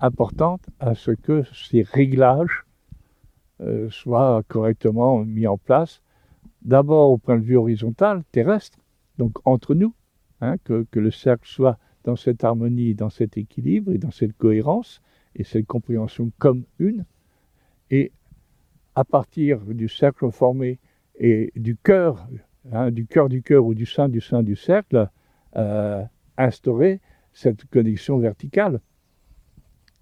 importante 0.00 0.62
à 0.80 0.94
ce 0.94 1.10
que 1.10 1.42
ces 1.52 1.82
réglages 1.82 2.64
euh, 3.60 3.88
soient 3.90 4.42
correctement 4.48 5.24
mis 5.24 5.46
en 5.46 5.58
place, 5.58 6.02
d'abord 6.62 7.10
au 7.10 7.18
point 7.18 7.38
de 7.38 7.44
vue 7.44 7.56
horizontal, 7.56 8.22
terrestre, 8.32 8.78
donc 9.18 9.38
entre 9.46 9.74
nous, 9.74 9.94
hein, 10.40 10.56
que, 10.64 10.86
le 10.92 11.10
cercle 11.10 11.48
soit 11.48 11.78
dans 12.04 12.16
cette 12.16 12.44
harmonie, 12.44 12.94
dans 12.94 13.10
cet 13.10 13.36
équilibre 13.36 13.92
et 13.92 13.98
dans 13.98 14.10
cette 14.10 14.36
cohérence 14.36 15.00
et 15.34 15.44
cette 15.44 15.66
compréhension 15.66 16.30
comme 16.38 16.64
une, 16.78 17.04
et 17.90 18.12
à 18.94 19.04
partir 19.04 19.60
du 19.60 19.88
cercle 19.88 20.30
formé 20.30 20.78
et 21.18 21.52
du 21.56 21.76
cœur, 21.76 22.28
hein, 22.72 22.90
du 22.90 23.06
cœur 23.06 23.28
du 23.28 23.42
cœur 23.42 23.64
ou 23.64 23.74
du 23.74 23.86
sein 23.86 24.08
du 24.08 24.20
sein 24.20 24.42
du 24.42 24.56
cercle, 24.56 25.08
euh, 25.56 26.04
instaurer 26.36 27.00
cette 27.32 27.64
connexion 27.66 28.18
verticale 28.18 28.80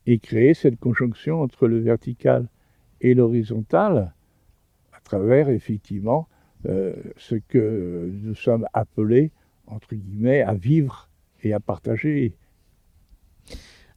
et 0.06 0.18
créer 0.18 0.54
cette 0.54 0.78
conjonction 0.78 1.40
entre 1.40 1.66
le 1.66 1.78
vertical 1.78 2.48
et 3.00 3.14
l'horizontal 3.14 4.12
à 4.92 5.00
travers 5.00 5.48
effectivement 5.48 6.28
euh, 6.66 6.94
ce 7.16 7.34
que 7.34 8.10
nous 8.22 8.34
sommes 8.34 8.66
appelés, 8.72 9.32
entre 9.66 9.94
guillemets, 9.94 10.42
à 10.42 10.54
vivre 10.54 11.10
et 11.42 11.52
à 11.52 11.60
partager. 11.60 12.36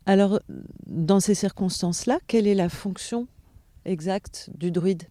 Alors, 0.05 0.39
dans 0.85 1.19
ces 1.19 1.35
circonstances-là, 1.35 2.19
quelle 2.27 2.47
est 2.47 2.55
la 2.55 2.69
fonction 2.69 3.27
exacte 3.85 4.49
du 4.53 4.71
druide? 4.71 5.03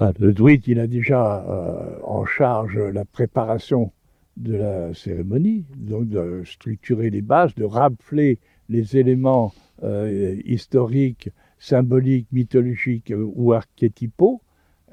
Le 0.00 0.32
druide, 0.32 0.68
il 0.68 0.78
a 0.78 0.86
déjà 0.86 1.44
euh, 1.44 1.98
en 2.04 2.24
charge 2.24 2.78
la 2.78 3.04
préparation 3.04 3.92
de 4.36 4.54
la 4.54 4.94
cérémonie, 4.94 5.64
donc 5.76 6.08
de 6.08 6.44
structurer 6.44 7.10
les 7.10 7.20
bases, 7.20 7.52
de 7.56 7.64
rappeler 7.64 8.38
les 8.68 8.96
éléments 8.96 9.52
euh, 9.82 10.40
historiques, 10.44 11.30
symboliques, 11.58 12.28
mythologiques 12.30 13.10
euh, 13.10 13.28
ou 13.34 13.52
archétypaux 13.52 14.40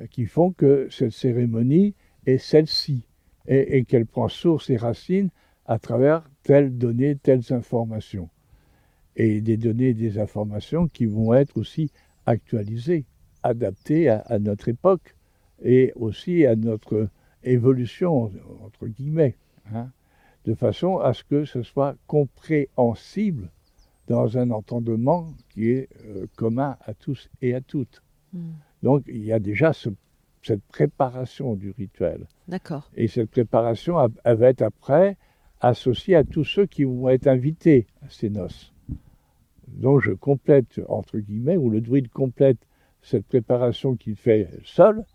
qui 0.10 0.26
font 0.26 0.52
que 0.52 0.88
cette 0.90 1.12
cérémonie 1.12 1.94
est 2.26 2.40
celle-ci 2.40 3.08
et, 3.48 3.86
qu'elle 3.86 4.08
prend 4.08 4.28
source 4.28 4.72
et 4.72 4.76
racine 4.76 5.30
à 5.68 5.78
travers 5.78 6.28
telles 6.44 6.76
données, 6.78 7.16
telles 7.16 7.54
informations. 7.54 8.30
Et 9.16 9.40
des 9.40 9.56
données 9.56 9.94
des 9.94 10.20
informations 10.20 10.88
qui 10.88 11.06
vont 11.06 11.34
être 11.34 11.58
aussi 11.58 11.92
actualisées, 12.26 13.06
adaptées 13.46 14.10
à 14.10 14.40
notre 14.40 14.70
époque 14.70 15.16
et 15.64 15.94
aussi 15.96 16.46
à 16.46 16.56
notre 16.56 17.10
évolution, 17.44 18.32
entre 18.64 18.88
guillemets, 18.88 19.36
hein, 19.74 19.90
de 20.46 20.54
façon 20.54 20.98
à 20.98 21.14
ce 21.14 21.24
que 21.24 21.46
ce 21.46 21.62
soit 21.62 21.96
compréhensible 22.08 23.50
dans 24.08 24.38
un 24.38 24.52
entendement 24.52 25.28
qui 25.50 25.70
est 25.70 25.90
euh, 26.06 26.28
commun 26.36 26.78
à 26.86 26.94
tous 26.94 27.30
et 27.42 27.56
à 27.56 27.62
toutes. 27.62 28.02
Hmm. 28.34 28.54
Donc 28.84 29.04
il 29.08 29.24
y 29.24 29.32
a 29.32 29.40
déjà 29.40 29.72
cette 29.74 30.64
préparation 30.64 31.56
du 31.56 31.72
rituel. 31.72 32.28
D'accord. 32.48 32.90
Et 32.96 33.08
cette 33.08 33.32
préparation, 33.32 33.98
elle 34.24 34.38
va 34.38 34.50
être 34.50 34.62
après 34.62 35.18
associée 35.62 36.16
à 36.16 36.24
tous 36.24 36.44
ceux 36.44 36.68
qui 36.68 36.84
vont 36.84 37.10
être 37.10 37.28
invités 37.28 37.88
à 38.04 38.10
ces 38.10 38.30
noces. 38.30 38.74
Donc 39.68 40.02
je 40.02 40.12
complète, 40.12 40.80
entre 40.88 41.18
guillemets, 41.18 41.58
ou 41.58 41.72
le 41.72 41.82
druide 41.82 42.10
complète 42.10 42.60
cette 43.06 43.28
préparation 43.28 43.96
qu'il 43.96 44.16
fait 44.16 44.50
seul, 44.64 45.06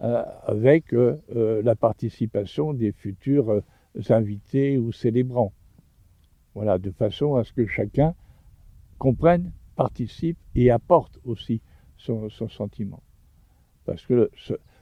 euh, 0.00 0.22
avec 0.46 0.94
euh, 0.94 1.20
euh, 1.36 1.60
la 1.62 1.74
participation 1.74 2.72
des 2.72 2.92
futurs 2.92 3.62
invités 4.08 4.78
ou 4.78 4.92
célébrants. 4.92 5.52
Voilà, 6.54 6.78
de 6.78 6.90
façon 6.90 7.34
à 7.34 7.44
ce 7.44 7.52
que 7.52 7.66
chacun 7.66 8.14
comprenne, 8.98 9.52
participe 9.74 10.38
et 10.54 10.70
apporte 10.70 11.18
aussi 11.24 11.60
son, 11.96 12.28
sentiment. 12.30 13.02
Parce 13.84 14.06
que 14.06 14.30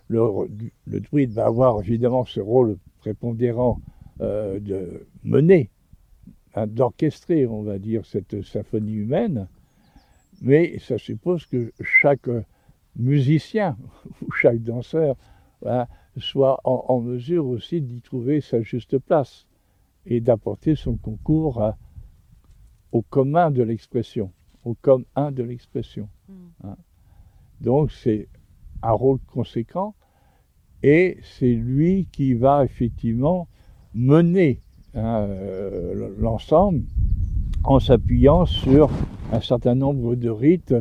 le, 0.08 1.00
druide 1.00 1.32
va 1.32 1.46
avoir 1.46 1.80
évidemment 1.80 2.24
ce 2.24 2.40
rôle 2.40 2.76
prépondérant 2.98 3.80
de 4.18 5.06
mener, 5.22 5.70
hein, 6.54 6.66
d'orchestrer, 6.66 7.46
on 7.46 7.62
va 7.62 7.78
dire, 7.78 8.04
cette 8.04 8.42
symphonie 8.42 8.94
humaine, 8.94 9.48
mais 10.40 10.78
ça 10.78 10.98
suppose 10.98 11.46
que 11.46 11.72
chaque 11.82 12.28
musicien 12.96 13.76
ou 14.22 14.32
chaque 14.32 14.62
danseur 14.62 15.16
soit 16.16 16.60
en, 16.64 17.00
mesure 17.00 17.46
aussi 17.46 17.80
d'y 17.80 18.00
trouver 18.00 18.40
sa 18.40 18.62
juste 18.62 18.98
place 18.98 19.46
et 20.06 20.20
d'apporter 20.20 20.74
son 20.74 20.96
concours 20.96 21.74
au 22.92 23.02
commun 23.02 23.50
de 23.50 23.62
l'expression, 23.62 24.32
au 24.64 24.74
commun 24.74 25.30
de 25.30 25.42
l'expression. 25.42 26.08
Hmm. 26.28 26.48
Hein. 26.64 26.76
Donc 27.60 27.92
c'est 27.92 28.28
un 28.82 28.92
rôle 28.92 29.18
conséquent 29.26 29.94
et 30.82 31.18
c'est 31.22 31.52
lui 31.52 32.08
qui 32.10 32.32
va 32.32 32.64
effectivement 32.64 33.46
mener 33.94 34.62
hein, 34.94 35.28
l'ensemble 36.18 36.84
en 37.64 37.78
s'appuyant 37.78 38.46
sur 38.46 38.90
un 39.32 39.40
certain 39.40 39.74
nombre 39.74 40.14
de 40.14 40.30
rites 40.30 40.74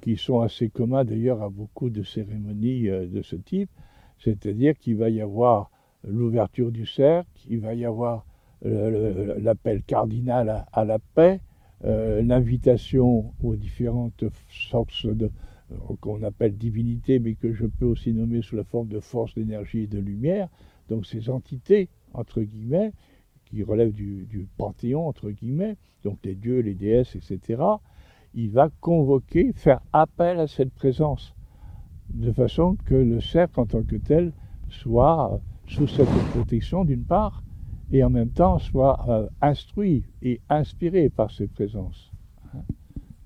qui 0.00 0.16
sont 0.16 0.40
assez 0.40 0.68
communs 0.68 1.04
d'ailleurs 1.04 1.42
à 1.42 1.48
beaucoup 1.48 1.90
de 1.90 2.02
cérémonies 2.02 2.88
euh, 2.88 3.06
de 3.06 3.22
ce 3.22 3.36
type, 3.36 3.70
c'est-à-dire 4.18 4.78
qu'il 4.78 4.96
va 4.96 5.10
y 5.10 5.20
avoir 5.20 5.70
l'ouverture 6.04 6.70
du 6.70 6.86
cercle, 6.86 7.28
il 7.48 7.60
va 7.60 7.74
y 7.74 7.84
avoir 7.84 8.24
euh, 8.66 9.38
l'appel 9.38 9.82
cardinal 9.82 10.66
à, 10.72 10.84
la 10.84 10.98
paix, 10.98 11.40
euh, 11.84 12.22
l'invitation 12.22 13.32
aux 13.42 13.56
différentes 13.56 14.24
sortes 14.48 15.06
de 15.06 15.30
qu'on 16.00 16.22
appelle 16.24 16.56
divinités, 16.56 17.20
mais 17.20 17.34
que 17.34 17.52
je 17.52 17.64
peux 17.64 17.84
aussi 17.84 18.12
nommer 18.12 18.42
sous 18.42 18.56
la 18.56 18.64
forme 18.64 18.88
de 18.88 18.98
force, 18.98 19.34
d'énergie 19.34 19.84
et 19.84 19.86
de 19.86 20.00
lumière. 20.00 20.48
Donc 20.88 21.06
ces 21.06 21.30
entités, 21.30 21.88
entre 22.12 22.40
guillemets, 22.42 22.92
qui 23.50 23.62
relèvent 23.62 23.92
du, 23.92 24.26
du 24.26 24.46
panthéon, 24.56 25.06
entre 25.06 25.30
guillemets, 25.30 25.76
donc 26.04 26.18
les 26.24 26.34
dieux, 26.34 26.60
les 26.60 26.74
déesses, 26.74 27.16
etc., 27.16 27.62
il 28.34 28.50
va 28.50 28.70
convoquer, 28.80 29.52
faire 29.52 29.80
appel 29.92 30.38
à 30.38 30.46
cette 30.46 30.72
présence, 30.72 31.34
de 32.14 32.32
façon 32.32 32.76
que 32.86 32.94
le 32.94 33.20
cercle 33.20 33.60
en 33.60 33.66
tant 33.66 33.82
que 33.82 33.96
tel 33.96 34.32
soit 34.68 35.40
sous 35.66 35.88
cette 35.88 36.08
protection 36.32 36.84
d'une 36.84 37.04
part, 37.04 37.42
et 37.92 38.04
en 38.04 38.10
même 38.10 38.30
temps 38.30 38.58
soit 38.58 39.04
euh, 39.08 39.28
instruit 39.40 40.04
et 40.22 40.40
inspiré 40.48 41.08
par 41.08 41.30
cette 41.30 41.52
présence. 41.52 42.10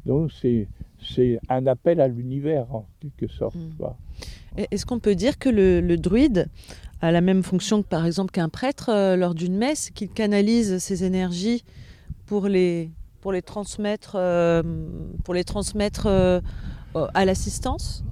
Donc 0.07 0.33
c'est, 0.33 0.69
c'est 0.99 1.39
un 1.49 1.67
appel 1.67 2.01
à 2.01 2.09
l'univers 2.09 2.75
en 2.75 2.87
quelque 3.01 3.29
sorte. 3.29 3.57
Hmm. 3.57 4.65
Est-ce 4.71 4.87
qu'on 4.87 5.01
peut 5.01 5.15
dire 5.15 5.39
que 5.39 5.49
le, 5.49 5.97
druide 5.97 6.49
a 7.01 7.13
la 7.13 7.21
même 7.21 7.43
fonction 7.43 7.83
que 7.83 7.89
par 7.89 8.07
exemple 8.07 8.31
qu'un 8.31 8.49
prêtre 8.49 8.91
euh, 8.91 9.17
lors 9.17 9.35
d'une 9.35 9.57
messe, 9.57 9.91
qu'il 9.91 10.09
canalise 10.09 10.79
ses 10.79 11.05
énergies 11.05 11.65
pour 12.27 12.49
les, 12.49 12.91
pour 13.21 13.33
les 13.33 13.43
transmettre, 13.43 14.17
euh, 14.19 14.63
pour 15.25 15.35
les 15.35 15.45
transmettre 15.45 16.07
euh, 16.07 16.41
à 17.15 17.25
l'assistance 17.25 18.05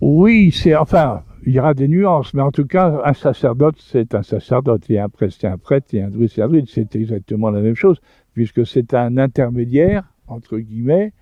Oui, 0.00 0.50
c'est 0.52 0.74
enfin, 0.74 1.22
il 1.46 1.52
y 1.52 1.60
aura 1.60 1.74
des 1.74 1.88
nuances, 1.88 2.34
mais 2.34 2.42
en 2.42 2.50
tout 2.50 2.66
cas, 2.66 3.02
un 3.04 3.14
sacerdote, 3.14 3.76
c'est 3.78 4.14
un 4.14 4.22
sacerdote, 4.22 4.88
et 4.90 4.98
un 4.98 5.08
prêtre, 5.08 5.36
c'est 5.38 5.46
un 5.46 5.58
prêtre, 5.58 5.94
et 5.94 6.02
un 6.02 6.08
druide, 6.08 6.30
c'est 6.30 6.42
un 6.42 6.48
druide, 6.48 6.68
c'est 6.68 6.96
exactement 6.96 7.50
la 7.50 7.60
même 7.60 7.76
chose, 7.76 8.00
puisque 8.32 8.66
c'est 8.66 8.94
un 8.94 9.16
intermédiaire, 9.18 10.04
entre 10.26 10.58
guillemets, 10.58 11.12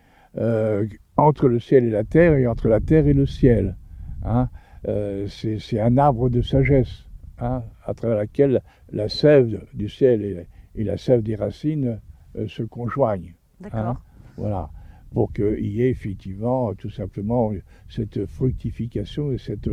entre 1.16 1.48
le 1.48 1.58
ciel 1.58 1.84
et 1.84 1.90
la 1.90 2.04
terre 2.04 2.34
et 2.34 2.46
entre 2.46 2.68
la 2.68 2.78
terre 2.78 3.08
et 3.08 3.12
le 3.12 3.26
ciel. 3.26 3.76
Hein. 4.24 4.48
c'est 4.84 5.80
un 5.80 5.98
arbre 5.98 6.28
de 6.28 6.42
sagesse 6.42 7.07
hein, 7.40 7.62
à 7.84 7.94
travers 7.94 8.16
laquelle 8.16 8.62
la 8.92 9.08
sève 9.08 9.64
du 9.74 9.88
ciel 9.88 10.46
et, 10.74 10.84
la 10.84 10.96
sève 10.96 11.22
des 11.22 11.34
racines 11.34 12.00
se 12.46 12.62
conjoignent. 12.62 13.34
Hein. 13.72 13.96
voilà 14.36 14.70
pour 15.12 15.32
qu'il 15.32 15.66
y 15.66 15.82
ait 15.82 15.90
effectivement 15.90 16.74
tout 16.74 16.90
simplement 16.90 17.50
cette 17.88 18.26
fructification 18.26 19.32
et 19.32 19.38
cette 19.38 19.68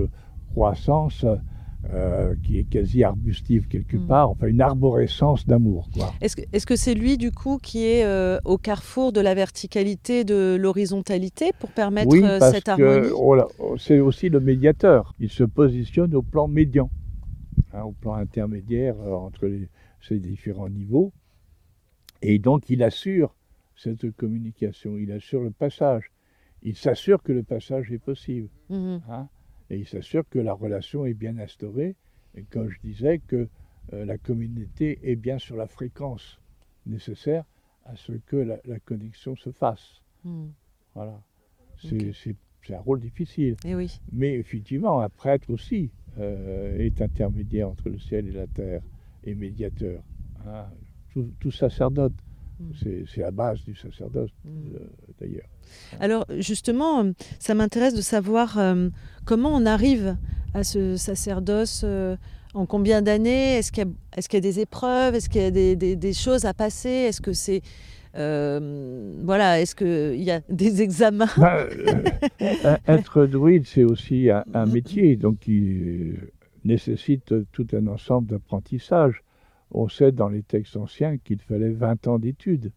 croissance 0.51 1.25
euh, 1.93 2.33
qui 2.43 2.57
est 2.57 2.63
quasi 2.63 3.03
arbustive 3.03 3.67
quelque 3.67 3.97
hmm. 3.97 4.07
part, 4.07 4.31
enfin 4.31 4.47
une 4.47 4.61
arborescence 4.61 5.45
d'amour. 5.45 5.87
Est-ce 6.19 6.65
que 6.65 6.75
c'est 6.75 6.95
lui 6.95 7.17
du 7.17 7.31
coup 7.31 7.59
qui 7.61 7.85
est 7.85 8.03
euh, 8.03 8.39
au 8.43 8.57
carrefour 8.57 9.11
de 9.11 9.21
la 9.21 9.35
verticalité, 9.35 10.23
de 10.23 10.57
l'horizontalité 10.59 11.51
pour 11.59 11.69
permettre 11.69 12.11
oui, 12.11 12.23
euh, 12.23 12.39
parce 12.39 12.53
cette 12.53 12.69
harmonie? 12.69 13.09
que, 13.09 13.77
C'est 13.77 13.99
aussi 13.99 14.29
le 14.29 14.39
médiateur. 14.39 15.13
Il 15.19 15.29
se 15.29 15.43
positionne 15.43 16.15
au 16.15 16.23
plan 16.23 16.47
médian, 16.47 16.89
hein, 17.75 17.83
au 17.83 17.91
plan 17.91 18.13
intermédiaire 18.13 18.97
entre 18.99 19.49
ces 20.01 20.19
différents 20.19 20.69
niveaux. 20.69 21.13
Et 22.21 22.39
donc 22.39 22.69
il 22.69 22.83
assure 22.83 23.35
cette 23.75 24.11
communication, 24.15 24.97
il 24.97 25.11
assure 25.11 25.41
le 25.41 25.51
passage. 25.51 26.11
Il 26.63 26.75
s'assure 26.75 27.21
que 27.21 27.31
le 27.31 27.43
passage 27.43 27.91
est 27.91 27.99
possible. 27.99 28.49
Mhm. 28.69 29.01
Hein 29.09 29.29
et 29.69 29.77
il 29.77 29.87
s'assure 29.87 30.27
que 30.29 30.39
la 30.39 30.53
relation 30.53 31.05
est 31.05 31.13
bien 31.13 31.37
instaurée. 31.37 31.95
Et 32.35 32.43
comme 32.43 32.69
je 32.69 32.79
disais, 32.83 33.19
que 33.19 33.47
euh, 33.93 34.05
la 34.05 34.17
communauté 34.17 34.99
est 35.03 35.15
bien 35.15 35.39
sur 35.39 35.55
la 35.55 35.67
fréquence 35.67 36.39
nécessaire 36.85 37.45
à 37.85 37.95
ce 37.95 38.13
que 38.13 38.35
la, 38.35 38.79
connexion 38.79 39.35
se 39.35 39.51
fasse. 39.51 40.01
Hmm. 40.23 40.47
Voilà. 40.93 41.21
C'est 41.77 42.73
un 42.73 42.79
rôle 42.79 42.99
difficile. 42.99 43.55
Et 43.63 43.69
eh 43.69 43.75
oui. 43.75 43.99
Mais 44.11 44.33
effectivement, 44.33 45.01
un 45.01 45.09
prêtre 45.09 45.51
aussi 45.51 45.91
euh, 46.19 46.77
est 46.79 47.01
intermédiaire 47.01 47.69
entre 47.69 47.89
le 47.89 47.99
ciel 47.99 48.27
et 48.27 48.31
la 48.31 48.47
terre 48.47 48.81
et 49.23 49.35
médiateur. 49.35 50.01
Hein. 50.47 50.65
tout, 51.39 51.51
sacerdote 51.51 52.13
Mm. 52.59 53.05
C'est 53.13 53.21
la 53.21 53.31
base 53.31 53.63
du 53.63 53.75
sacerdoce, 53.75 54.29
mm. 54.43 54.49
euh, 54.49 54.79
d'ailleurs. 55.19 55.47
Alors, 55.99 56.25
justement, 56.39 57.03
euh, 57.03 57.11
ça 57.39 57.53
m'intéresse 57.53 57.93
de 57.93 58.01
savoir 58.01 58.57
euh, 58.57 58.89
comment 59.25 59.49
on 59.53 59.65
arrive 59.65 60.17
à 60.53 60.63
ce 60.63 60.95
sacerdoce. 60.95 61.85
en 62.53 62.65
combien 62.65 63.01
d'années? 63.01 63.57
Est-ce 63.57 63.71
qu'il 63.71 63.85
y, 63.85 64.37
a 64.37 64.39
des 64.39 64.59
épreuves? 64.61 65.15
Est-ce 65.15 65.27
qu'il 65.27 65.41
y 65.41 65.45
a 65.45 65.51
des, 65.75 66.13
choses 66.13 66.45
à 66.45 66.53
passer? 66.53 66.89
Est-ce 66.89 67.19
que 67.19 67.33
c'est 67.33 67.61
voilà, 68.15 69.61
est-ce 69.61 69.75
qu'il 69.75 70.23
y 70.23 70.31
a 70.31 70.39
des 70.49 70.81
examens 70.81 71.27
bah, 71.37 71.67
Être 72.87 73.25
druide, 73.25 73.65
c'est 73.65 73.83
aussi 73.83 74.29
un, 74.29 74.65
métier, 74.65 75.15
donc 75.15 75.39
qui 75.39 76.13
nécessite 76.63 77.33
tout 77.51 77.67
un 77.73 77.87
ensemble 77.87 78.27
d'apprentissages 78.27 79.21
on 79.71 79.89
sait 79.89 80.11
dans 80.11 80.29
les 80.29 80.43
textes 80.43 80.77
anciens 80.77 81.17
qu'il 81.17 81.41
fallait 81.41 81.71
20 81.71 82.07
ans 82.07 82.19
d'études. 82.19 82.71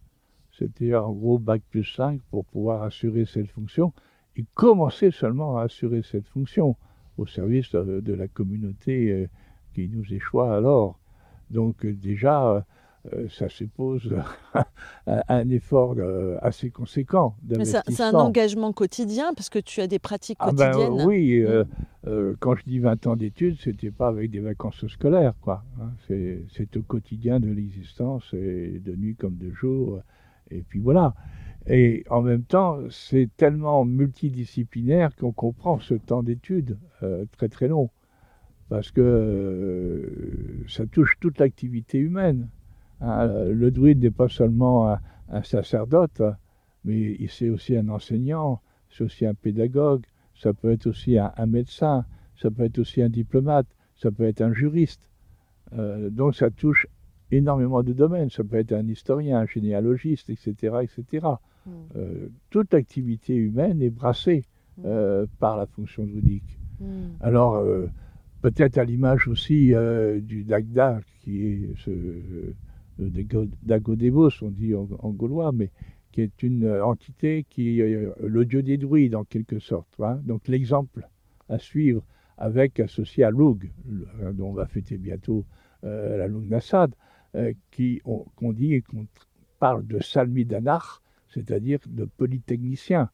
C'était 0.51 0.95
en 0.95 1.13
gros 1.13 1.39
bac 1.39 1.63
plus 1.71 1.85
5 1.85 2.21
pour 2.31 2.45
pouvoir 2.45 2.83
assurer 2.83 3.25
cette 3.25 3.51
fonction 3.51 3.93
et 4.37 4.45
commencer 4.55 5.11
seulement 5.11 5.59
à 5.59 5.63
assurer 5.63 6.03
cette 6.03 6.27
fonction 6.27 6.77
au 7.17 7.27
service 7.27 7.73
de, 7.73 8.13
la 8.13 8.29
communauté 8.29 9.13
euh, 9.13 9.29
qui 9.75 9.89
nous 9.89 10.13
échoit 10.13 10.57
alors. 10.57 10.99
Donc 11.51 11.85
euh, 11.85 11.93
déjà, 11.93 12.49
euh, 12.49 12.61
ça 13.31 13.49
suppose 13.49 14.15
un 15.07 15.49
effort 15.51 15.95
euh, 15.99 16.37
assez 16.43 16.71
conséquent 16.71 17.37
C'est 17.65 18.03
un 18.03 18.15
engagement 18.15 18.73
quotidien 18.73 19.33
parce 19.35 19.49
que 19.49 19.59
tu 19.59 19.81
as 19.81 19.87
des 19.87 19.99
pratiques 19.99 20.39
ah 20.41 20.53
ben, 20.53 20.73
quotidiennes. 20.73 21.07
oui, 21.07 21.45
euh, 22.07 22.35
quand 22.41 22.57
je 22.57 22.65
dis 22.65 22.79
20 22.79 23.07
ans 23.07 23.17
d'études, 23.17 23.57
c'était 23.61 23.91
pas 23.91 24.09
avec 24.09 24.31
des 24.31 24.41
vacances 24.41 24.87
scolaires, 24.89 25.35
quoi. 25.41 25.65
Hein. 25.81 25.91
c'est 26.09 26.77
au 26.77 26.83
quotidien 26.83 27.41
de 27.41 27.49
l'existence, 27.49 28.35
de 28.35 28.97
nuit 28.97 29.15
comme 29.15 29.37
de 29.37 29.53
jour, 29.53 30.01
et 30.51 30.63
puis 30.63 30.81
voilà. 30.81 31.15
Et 31.67 32.05
en 32.09 32.23
même 32.23 32.45
temps, 32.45 32.79
c'est 32.91 33.29
tellement 33.37 33.85
multidisciplinaire 33.85 35.15
qu'on 35.17 35.33
comprend 35.33 35.79
ce 35.81 35.95
temps 35.95 36.23
d'études 36.23 36.79
très 37.33 37.49
très 37.49 37.69
long, 37.69 37.91
parce 38.69 38.91
que 38.91 40.65
ça 40.69 40.87
touche 40.87 41.17
toute 41.21 41.39
l'activité 41.39 41.99
humaine. 41.99 42.49
Hein, 43.01 43.27
le 43.45 43.71
druide 43.71 44.03
n'est 44.03 44.11
pas 44.11 44.29
seulement 44.29 44.97
un, 45.31 45.43
sacerdote, 45.43 46.23
mais 46.85 47.17
c'est 47.29 47.51
aussi 47.51 47.77
un 47.77 47.89
enseignant, 47.89 48.61
c'est 48.91 49.05
aussi 49.05 49.27
un 49.27 49.35
pédagogue, 49.35 50.05
ça 50.35 50.53
peut 50.53 50.71
être 50.71 50.87
aussi 50.87 51.19
un, 51.19 51.47
médecin, 51.47 52.05
ça 52.37 52.51
peut 52.51 52.65
être 52.65 52.79
aussi 52.79 53.03
un 53.03 53.09
diplomate, 53.09 53.67
ça 53.97 54.11
peut 54.11 54.25
être 54.25 54.41
un 54.41 54.53
juriste. 54.53 55.11
Euh, 55.75 56.11
donc 56.11 56.35
ça 56.35 56.51
touche 56.51 56.87
énormément 57.31 57.83
de 57.83 57.93
domaines. 57.93 58.31
Ça 58.31 58.45
peut 58.45 58.57
être 58.57 58.73
un 58.73 58.87
historien, 58.87 59.41
un 59.41 59.47
généalogiste, 59.47 60.31
etc. 60.31 60.77
etc. 60.83 61.27
Mm. 61.67 61.71
Euh, 61.97 62.29
toute 62.51 62.75
activité 62.75 63.35
humaine 63.35 63.83
est 63.83 63.91
brassée 63.91 64.45
mm. 64.79 64.83
euh, 64.87 65.27
par 65.39 65.57
la 65.57 65.67
fonction 65.67 66.05
druidique. 66.05 66.59
Mm. 66.81 66.87
Alors, 67.21 67.65
peut-être 68.41 68.79
à 68.79 68.85
l'image 68.85 69.27
aussi 69.27 69.73
du 70.23 70.45
Dagda, 70.45 71.01
qui 71.21 71.45
est 71.45 71.71
ce, 71.85 71.91
d'Agodebos, 72.99 74.43
on 74.43 74.51
dit 74.51 74.75
en, 74.75 75.11
gaulois, 75.11 75.53
mais 75.53 75.71
qui 76.13 76.23
est 76.23 76.43
une 76.43 76.69
entité 76.81 77.45
qui 77.49 77.81
est 77.81 77.95
euh, 77.95 78.13
le 78.21 78.45
dieu 78.45 78.63
des 78.63 78.77
druides 78.77 79.15
en 79.15 79.25
quelque 79.25 79.59
sorte. 79.59 79.89
Hein. 80.01 80.21
Donc 80.25 80.49
l'exemple 80.49 81.09
à 81.49 81.59
suivre 81.59 82.03
avec 82.37 82.81
associé 82.81 83.25
à 83.25 83.31
Loug, 83.31 83.71
hein, 84.23 84.33
dont 84.33 84.49
on 84.49 84.53
va 84.53 84.67
fêter 84.67 84.97
bientôt 84.97 85.45
euh, 85.85 86.17
la 86.17 86.29
Loug 86.29 86.49
Nassad, 86.49 86.95
euh, 87.35 87.53
qui 87.71 88.01
qu'on 88.37 88.53
dit 88.53 88.75
et 88.75 88.83
qu'on 88.83 89.07
parle 89.59 89.87
de 89.87 90.01
salmidanar, 90.01 91.03
c'est-à-dire 91.29 91.81
de 91.87 92.05
polytechnicien. 92.05 93.11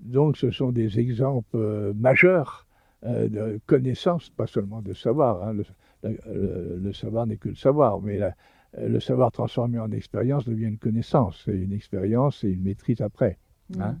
Donc 0.00 0.36
ce 0.36 0.50
sont 0.50 0.72
des 0.72 0.98
exemples 0.98 1.92
majeurs 1.94 2.66
de 3.02 3.60
connaissance, 3.66 4.30
pas 4.30 4.46
seulement 4.46 4.82
de 4.82 4.92
savoir. 4.94 5.42
Hein. 5.42 5.52
Le, 5.52 6.78
le, 6.82 6.92
savoir 6.92 7.26
n'est 7.26 7.36
que 7.36 7.48
le 7.48 7.54
savoir, 7.54 8.00
mais 8.00 8.18
la, 8.18 8.28
euh, 8.28 8.30
le 8.78 9.00
savoir 9.00 9.32
transformé 9.32 9.78
en 9.78 9.90
expérience 9.90 10.46
devient 10.46 10.66
une 10.66 10.78
connaissance, 10.78 11.46
et 11.48 11.56
une 11.56 11.72
expérience 11.72 12.44
et 12.44 12.48
une 12.48 12.62
maîtrise 12.62 13.00
après. 13.00 13.38
Hein. 13.78 13.96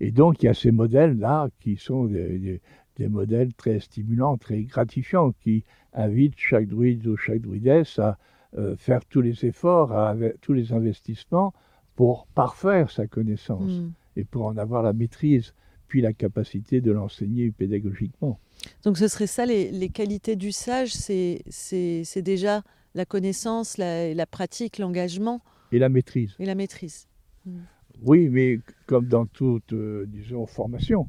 Et 0.00 0.10
donc, 0.10 0.42
il 0.42 0.46
y 0.46 0.48
a 0.48 0.54
ces 0.54 0.72
modèles-là 0.72 1.48
qui 1.60 1.76
sont 1.76 2.06
des, 2.06 2.60
modèles 2.98 3.54
très 3.54 3.80
stimulants, 3.80 4.36
très 4.36 4.62
gratifiants, 4.62 5.32
qui 5.40 5.64
invitent 5.92 6.34
chaque 6.36 6.66
druide 6.66 7.06
ou 7.06 7.16
chaque 7.16 7.40
druidesse 7.40 7.98
à 7.98 8.18
euh, 8.56 8.76
faire 8.76 9.04
tous 9.04 9.20
les 9.20 9.44
efforts, 9.44 9.92
à, 9.92 10.14
tous 10.40 10.52
les 10.52 10.72
investissements 10.72 11.52
pour 11.96 12.26
parfaire 12.34 12.90
sa 12.90 13.06
connaissance 13.06 13.70
mmh. 13.70 13.92
et 14.16 14.24
pour 14.24 14.46
en 14.46 14.56
avoir 14.56 14.82
la 14.82 14.92
maîtrise, 14.92 15.54
puis 15.86 16.00
la 16.00 16.12
capacité 16.12 16.80
de 16.80 16.90
l'enseigner 16.90 17.50
pédagogiquement. 17.50 18.38
Donc, 18.82 18.98
ce 18.98 19.08
serait 19.08 19.26
ça, 19.26 19.46
les, 19.46 19.70
les 19.70 19.88
qualités 19.88 20.34
du 20.34 20.50
sage, 20.50 20.92
c'est 20.92 22.22
déjà 22.22 22.62
la 22.94 23.04
connaissance, 23.04 23.78
la, 23.78 24.26
pratique, 24.26 24.78
l'engagement. 24.78 25.40
Et 25.72 25.78
la 25.78 25.88
maîtrise. 25.88 26.34
Et 26.38 26.46
la 26.46 26.54
maîtrise. 26.54 27.08
Hmm. 27.46 27.60
Oui, 28.02 28.28
mais 28.28 28.60
comme 28.86 29.06
dans 29.06 29.26
toute, 29.26 29.72
euh, 29.72 30.04
disons, 30.08 30.46
formation, 30.46 31.08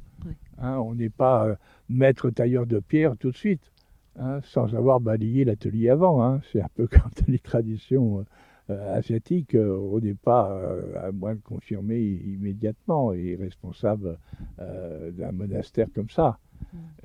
hein, 0.60 0.78
on 0.78 0.96
n'est 0.96 1.10
pas 1.10 1.48
euh, 1.48 1.56
maître 1.90 2.30
tailleur 2.30 2.66
de 2.66 2.80
pierre 2.80 3.16
tout 3.18 3.32
de 3.32 3.38
suite, 3.38 3.72
hein, 4.20 4.40
sans 4.44 4.76
avoir 4.76 5.00
balayé 5.00 5.46
l'atelier 5.46 5.90
avant. 5.90 6.24
Hein. 6.24 6.42
C'est 6.52 6.62
un 6.62 6.70
peu 6.76 6.88
comme 6.92 7.12
dans 7.20 7.32
les 7.32 7.40
traditions 7.40 8.26
euh, 8.70 8.96
asiatiques, 8.96 9.56
on 9.56 10.00
n'est 10.00 10.14
pas, 10.14 10.60
à 10.96 11.12
moins 11.12 11.36
de 11.36 11.42
confirmer 11.42 12.02
immédiatement, 12.02 13.14
et 13.14 13.36
responsable 13.36 14.18
d'un 14.58 15.32
monastère 15.32 15.88
comme 15.94 16.10
ça. 16.10 16.40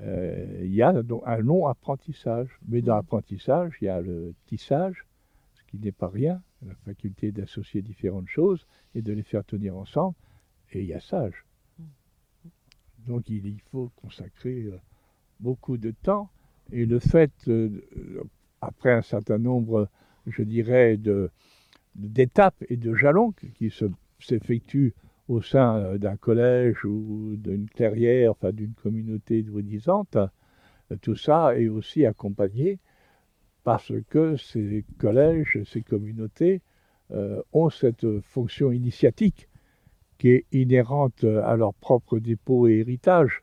Euh, 0.01 0.61
il 0.63 0.73
y 0.73 0.81
a 0.81 1.03
donc 1.03 1.23
un 1.25 1.37
long 1.37 1.67
apprentissage. 1.67 2.49
Mais 2.67 2.81
dans 2.81 2.95
l'apprentissage, 2.95 3.77
il 3.81 3.85
y 3.85 3.89
a 3.89 4.01
le 4.01 4.33
tissage, 4.47 5.05
ce 5.53 5.63
qui 5.67 5.77
n'est 5.77 5.91
pas 5.91 6.09
rien, 6.09 6.41
la 6.65 6.75
faculté 6.85 7.31
d'associer 7.31 7.81
différentes 7.81 8.27
choses 8.27 8.65
et 8.95 9.01
de 9.01 9.13
les 9.13 9.23
faire 9.23 9.43
tenir 9.43 9.75
ensemble, 9.77 10.15
et 10.71 10.81
il 10.81 10.87
y 10.87 10.93
a 10.93 10.99
sage. 10.99 11.45
Donc 13.07 13.29
il 13.29 13.59
faut 13.71 13.91
consacrer 13.95 14.63
euh, 14.63 14.77
beaucoup 15.39 15.77
de 15.77 15.91
temps, 15.91 16.29
et 16.71 16.85
le 16.85 16.99
fait, 16.99 17.31
euh, 17.47 17.81
après 18.61 18.93
un 18.93 19.01
certain 19.01 19.37
nombre, 19.37 19.89
je 20.27 20.43
dirais, 20.43 20.99
d'étapes 21.95 22.63
et 22.69 22.77
de 22.77 22.93
jalons 22.93 23.31
qui 23.31 23.73
s'effectuent 24.19 24.93
au 25.27 25.41
sein 25.41 25.77
euh, 25.77 25.97
d'un 25.97 26.17
collège 26.17 26.83
ou 26.85 27.35
d'une 27.37 27.69
clairière, 27.69 28.31
enfin 28.31 28.51
d'une 28.51 28.73
communauté 28.73 29.43
druidisante, 29.43 30.17
euh, 30.17 30.95
tout 31.01 31.15
ça 31.15 31.57
est 31.57 31.67
aussi 31.67 32.05
accompagné 32.05 32.79
parce 33.63 33.93
que 34.09 34.35
ces 34.37 34.83
collèges, 34.97 35.59
ces 35.65 35.81
communautés 35.81 36.61
euh, 37.11 37.41
ont 37.53 37.69
cette 37.69 38.19
fonction 38.21 38.71
initiatique 38.71 39.47
qui 40.17 40.29
est 40.29 40.45
inhérente 40.51 41.23
à 41.23 41.55
leur 41.55 41.73
propre 41.73 42.19
dépôt 42.19 42.67
et 42.67 42.79
héritage, 42.79 43.41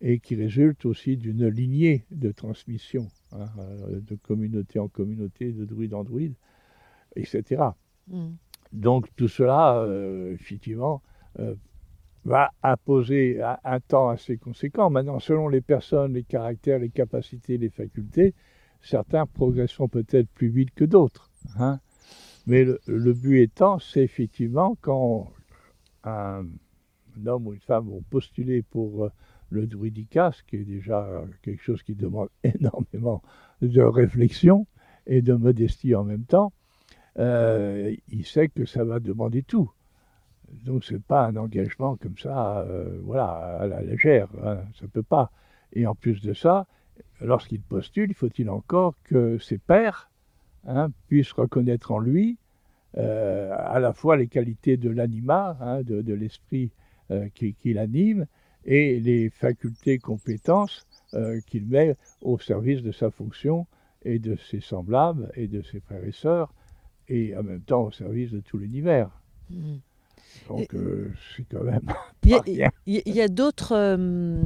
et 0.00 0.18
qui 0.18 0.34
résulte 0.34 0.84
aussi 0.84 1.16
d'une 1.16 1.46
lignée 1.46 2.04
de 2.10 2.32
transmission, 2.32 3.06
hein, 3.32 3.48
de 3.92 4.16
communauté 4.16 4.80
en 4.80 4.88
communauté, 4.88 5.52
de 5.52 5.64
druide 5.64 5.94
en 5.94 6.02
druide, 6.02 6.34
etc. 7.16 7.62
Mm. 8.08 8.30
Donc 8.72 9.08
tout 9.16 9.28
cela, 9.28 9.78
euh, 9.78 10.32
effectivement, 10.34 11.02
euh, 11.38 11.54
va 12.24 12.50
imposer 12.62 13.40
un, 13.64 13.80
temps 13.80 14.10
assez 14.10 14.36
conséquent. 14.36 14.90
Maintenant, 14.90 15.20
selon 15.20 15.48
les 15.48 15.60
personnes, 15.60 16.12
les 16.12 16.22
caractères, 16.22 16.78
les 16.78 16.90
capacités, 16.90 17.56
les 17.56 17.70
facultés, 17.70 18.34
certains 18.82 19.26
progresseront 19.26 19.88
peut-être 19.88 20.28
plus 20.28 20.48
vite 20.48 20.70
que 20.74 20.84
d'autres. 20.84 21.30
Hein. 21.58 21.80
Mais 22.46 22.64
le, 22.86 23.12
but 23.12 23.40
étant, 23.40 23.78
c'est 23.78 24.02
effectivement 24.02 24.76
quand 24.80 25.32
un, 26.04 26.44
homme 27.26 27.46
ou 27.46 27.54
une 27.54 27.60
femme 27.60 27.88
vont 27.88 28.02
postuler 28.10 28.62
pour 28.62 29.04
euh, 29.04 29.12
le 29.48 29.66
druidica, 29.66 30.30
ce 30.32 30.42
qui 30.42 30.56
est 30.56 30.64
déjà 30.64 31.24
quelque 31.42 31.62
chose 31.62 31.82
qui 31.82 31.94
demande 31.94 32.28
énormément 32.44 33.22
de 33.62 33.82
réflexion 33.82 34.66
et 35.06 35.22
de 35.22 35.34
modestie 35.34 35.94
en 35.94 36.04
même 36.04 36.24
temps, 36.24 36.52
euh, 37.18 37.94
il 38.08 38.24
sait 38.24 38.48
que 38.48 38.64
ça 38.64 38.84
va 38.84 39.00
demander 39.00 39.42
tout. 39.42 39.70
Donc 40.64 40.84
ce 40.84 40.94
n'est 40.94 41.00
pas 41.00 41.26
un 41.26 41.36
engagement 41.36 41.96
comme 41.96 42.18
ça, 42.18 42.60
euh, 42.60 42.98
voilà, 43.02 43.26
à 43.60 43.66
la 43.66 43.82
légère, 43.82 44.28
hein, 44.44 44.58
ça 44.78 44.86
peut 44.88 45.02
pas. 45.02 45.30
Et 45.72 45.86
en 45.86 45.94
plus 45.94 46.20
de 46.22 46.34
ça, 46.34 46.66
lorsqu'il 47.20 47.60
postule, 47.60 48.14
faut-il 48.14 48.50
encore 48.50 48.94
que 49.04 49.38
ses 49.38 49.58
pairs 49.58 50.10
hein, 50.66 50.90
puissent 51.08 51.32
reconnaître 51.32 51.92
en 51.92 51.98
lui 51.98 52.36
euh, 52.96 53.54
à 53.56 53.78
la 53.78 53.92
fois 53.92 54.16
les 54.16 54.26
qualités 54.26 54.76
de 54.76 54.90
l'anima, 54.90 55.56
hein, 55.60 55.82
de, 55.82 56.14
l'esprit 56.14 56.70
qui, 57.34 57.54
qui 57.54 57.72
l'anime, 57.72 58.26
et 58.64 59.00
les 59.00 59.30
facultés, 59.30 59.98
compétences 59.98 60.86
qu'il 61.46 61.66
met 61.66 61.96
au 62.22 62.38
service 62.38 62.82
de 62.82 62.92
sa 62.92 63.10
fonction 63.10 63.66
et 64.04 64.20
de 64.20 64.36
ses 64.36 64.60
semblables 64.60 65.30
et 65.34 65.48
de 65.48 65.60
ses 65.62 65.80
frères 65.80 66.04
et 66.04 66.12
sœurs 66.12 66.52
et 67.10 67.36
en 67.36 67.42
même 67.42 67.60
temps 67.60 67.82
au 67.82 67.90
service 67.90 68.30
de 68.30 68.40
tout 68.40 68.56
l'univers. 68.56 69.10
Mmh. 69.50 69.76
Donc 70.48 70.74
euh, 70.74 71.12
c'est 71.36 71.44
quand 71.50 71.64
même. 71.64 71.82
Il 72.24 72.70
y, 72.86 73.20
a, 73.20 73.28
d'autres 73.28 73.74
euh, 73.74 74.42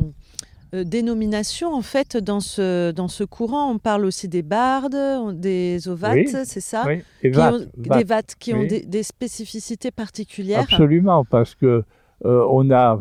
euh, 0.74 0.84
dénominations 0.84 1.72
en 1.72 1.82
fait 1.82 2.16
dans 2.16 2.40
ce, 2.40 2.90
dans 2.90 3.08
ce 3.08 3.22
courant. 3.22 3.70
On 3.70 3.78
parle 3.78 4.04
aussi 4.06 4.28
des 4.28 4.42
bardes, 4.42 4.96
des 5.38 5.88
ovates, 5.88 6.44
c'est 6.44 6.60
ça? 6.60 6.84
Oui. 6.86 7.02
Des 7.22 8.04
vates, 8.04 8.34
qui 8.36 8.54
ont 8.54 8.64
des, 8.64 9.02
spécificités 9.02 9.90
particulières? 9.90 10.60
Absolument, 10.62 11.24
parce 11.24 11.54
que 11.54 11.84
on 12.24 12.70
a, 12.70 13.00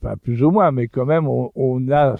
pas 0.00 0.16
plus 0.16 0.42
ou 0.42 0.50
moins, 0.50 0.70
mais 0.70 0.86
quand 0.86 1.06
même, 1.06 1.26
on, 1.26 1.50
on 1.56 1.90
a 1.90 2.16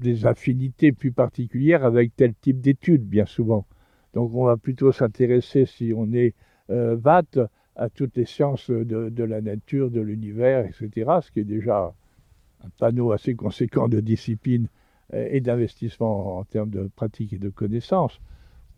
des 0.00 0.26
affinités 0.26 0.92
plus 0.92 1.12
particulières 1.12 1.84
avec 1.84 2.14
tel 2.14 2.34
type 2.34 2.60
d'études, 2.60 3.04
bien 3.04 3.24
souvent. 3.24 3.66
Donc 4.14 4.34
on 4.34 4.44
va 4.44 4.56
plutôt 4.56 4.92
s'intéresser, 4.92 5.66
si 5.66 5.92
on 5.96 6.12
est 6.12 6.34
euh, 6.70 6.98
à 7.76 7.88
toutes 7.88 8.16
les 8.16 8.26
sciences 8.26 8.70
de, 8.70 9.24
la 9.24 9.40
nature, 9.40 9.90
de 9.90 10.00
l'univers, 10.00 10.66
etc., 10.66 11.10
ce 11.22 11.30
qui 11.30 11.40
est 11.40 11.44
déjà 11.44 11.94
un 12.64 12.68
panneau 12.78 13.12
assez 13.12 13.34
conséquent 13.34 13.88
de 13.88 14.00
discipline 14.00 14.68
euh, 15.14 15.28
et 15.30 15.40
d'investissement 15.40 16.38
en 16.38 16.44
termes 16.44 16.70
de 16.70 16.90
pratique 16.94 17.32
et 17.32 17.38
de 17.38 17.48
connaissances. 17.48 18.20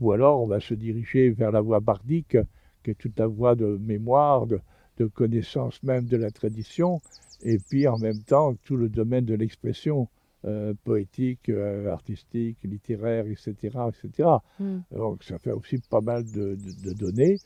Ou 0.01 0.13
alors 0.13 0.43
on 0.43 0.47
va 0.47 0.61
se 0.61 0.75
diriger 0.75 1.31
vers 1.31 1.51
la 1.51 1.61
voie 1.61 1.81
bardique, 1.81 2.37
qui 2.83 2.91
est 2.91 2.95
toute 2.95 3.19
la 3.19 3.27
voie 3.27 3.55
de 3.55 3.79
mémoire, 3.81 4.47
de, 4.47 4.61
de 4.99 5.07
connaissance 5.07 5.83
même 5.83 6.07
de 6.07 6.17
la 6.17 6.31
tradition, 6.31 7.01
et 7.43 7.59
puis 7.59 7.89
en 7.89 7.99
même 7.99 8.23
temps 8.23 8.55
tout 8.65 8.77
le 8.77 8.89
domaine 8.89 9.25
de 9.25 9.35
l'expression 9.35 10.09
euh, 10.47 10.75
poétique, 10.85 11.49
euh, 11.49 11.91
artistique, 11.91 12.59
littéraire, 12.65 13.25
etc. 13.27 13.55
etc. 13.89 14.29
Hmm. 14.61 14.81
Donc 14.95 15.25
ça 15.25 15.39
fait 15.39 15.53
aussi 15.53 15.79
pas 15.79 16.03
mal 16.03 16.25
de, 16.31 16.59
données. 16.93 17.39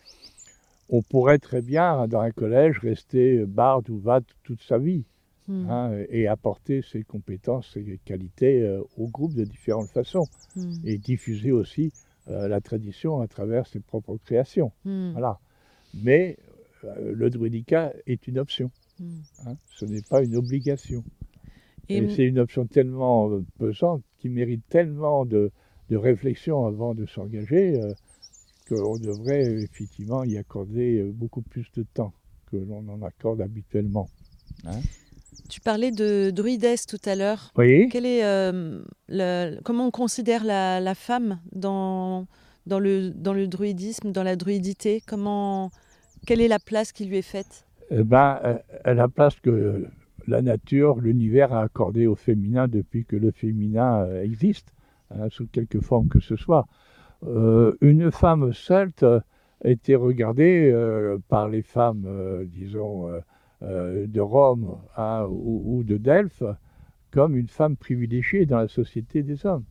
On 0.88 1.02
pourrait 1.02 1.38
très 1.38 1.62
bien, 1.62 2.08
dans 2.08 2.20
un 2.20 2.32
collège, 2.32 2.80
rester 2.80 3.46
barde 3.46 3.88
ou 3.88 3.98
vat 3.98 4.22
toute 4.42 4.62
sa 4.62 4.78
vie 4.78 5.04
hmm. 5.46 5.70
hein, 5.70 5.92
et 6.08 6.26
apporter 6.26 6.82
ses 6.82 7.04
compétences, 7.04 7.70
ses 7.72 8.00
qualités 8.04 8.62
euh, 8.62 8.82
au 8.96 9.06
groupe 9.06 9.34
de 9.34 9.44
différentes 9.44 9.90
façons 9.90 10.26
hmm. 10.56 10.74
et 10.84 10.98
diffuser 10.98 11.52
aussi 11.52 11.92
la 12.26 12.60
tradition 12.60 13.22
à 13.22 13.26
travers 13.26 13.66
ses 13.66 13.80
propres 13.80 14.18
créations. 14.18 14.70
Voilà. 14.84 15.38
Mais 15.94 16.36
le 17.00 17.30
druidica 17.30 17.94
est 18.06 18.26
une 18.26 18.38
option. 18.38 18.70
Hein, 19.46 19.56
ce 19.70 19.86
n'est 19.86 20.02
pas 20.02 20.22
une 20.22 20.36
obligation. 20.36 21.02
Et, 21.88 22.08
c'est 22.10 22.24
une 22.24 22.38
option 22.38 22.66
tellement 22.66 23.30
euh, 23.30 23.44
pesante 23.58 24.02
qui 24.18 24.28
mérite 24.28 24.62
tellement 24.68 25.24
de, 25.24 25.50
de 25.90 25.96
réflexion 25.96 26.66
avant 26.66 26.94
de 26.94 27.06
s'engager 27.06 27.80
euh, 27.80 27.92
qu'on 28.68 28.98
devrait 28.98 29.44
effectivement 29.62 30.24
y 30.24 30.36
accorder 30.36 30.98
euh, 30.98 31.10
beaucoup 31.12 31.42
plus 31.42 31.66
de 31.76 31.84
temps 31.94 32.12
que 32.50 32.56
l'on 32.56 32.86
en 32.88 33.02
accorde 33.02 33.40
habituellement. 33.40 34.08
Hein. 34.66 34.80
tu 35.48 35.60
parlais 35.60 35.90
de 35.90 36.30
druidesse 36.30 36.86
tout 36.86 37.00
à 37.04 37.14
l'heure. 37.14 37.52
Oui. 37.56 37.88
Quel 37.90 38.06
est, 38.06 38.22
le, 38.22 39.60
comment 39.62 39.86
on 39.86 39.90
considère 39.90 40.44
la, 40.44 40.80
la, 40.80 40.94
femme 40.94 41.40
dans, 41.52 42.26
dans, 42.66 42.78
le, 42.78 43.10
dans 43.10 43.34
le 43.34 43.46
druidisme, 43.46 44.12
dans 44.12 44.22
la 44.22 44.36
druidité? 44.36 45.02
Comment, 45.06 45.70
Quelle 46.26 46.40
est 46.40 46.48
la 46.48 46.58
place 46.58 46.92
qui 46.92 47.04
lui 47.04 47.18
est 47.18 47.22
faite? 47.22 47.66
Eh 47.90 48.02
ben, 48.02 48.60
La 48.84 49.08
place 49.08 49.38
que 49.40 49.86
la 50.28 50.42
nature, 50.42 51.00
l'univers 51.00 51.52
a 51.52 51.62
accordé 51.62 52.06
au 52.06 52.14
féminin 52.14 52.68
depuis 52.68 53.04
que 53.04 53.16
le 53.16 53.30
féminin 53.30 54.02
euh, 54.02 54.22
existe, 54.22 54.74
hein, 55.10 55.28
sous 55.30 55.46
quelque 55.46 55.80
forme 55.80 56.08
que 56.08 56.20
ce 56.20 56.36
soit. 56.36 56.66
Euh, 57.26 57.74
une 57.80 58.10
femme 58.12 58.52
celte 58.52 59.04
était 59.64 59.96
regardée 59.96 60.70
euh, 60.70 61.18
par 61.28 61.48
les 61.48 61.62
femmes, 61.62 62.06
disons, 62.46 63.10
de 63.62 64.20
Rome 64.20 64.78
hein, 64.96 65.26
ou, 65.28 65.82
de 65.82 65.96
Delphes 65.96 66.44
comme 67.10 67.36
une 67.36 67.48
femme 67.48 67.76
privilégiée 67.76 68.46
dans 68.46 68.58
la 68.58 68.68
société 68.68 69.22
des 69.22 69.46
hommes. 69.46 69.64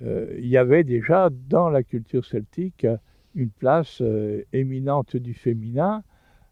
il 0.00 0.46
y 0.46 0.56
avait 0.56 0.84
déjà 0.84 1.30
dans 1.48 1.70
la 1.70 1.82
culture 1.82 2.24
celtique 2.24 2.86
une 3.34 3.50
place 3.50 4.00
éminente 4.52 5.16
du 5.16 5.34
féminin 5.34 6.04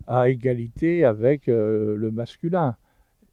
à 0.06 0.28
égalité 0.28 1.04
avec 1.04 1.48
euh, 1.48 1.96
le 1.96 2.10
masculin, 2.10 2.76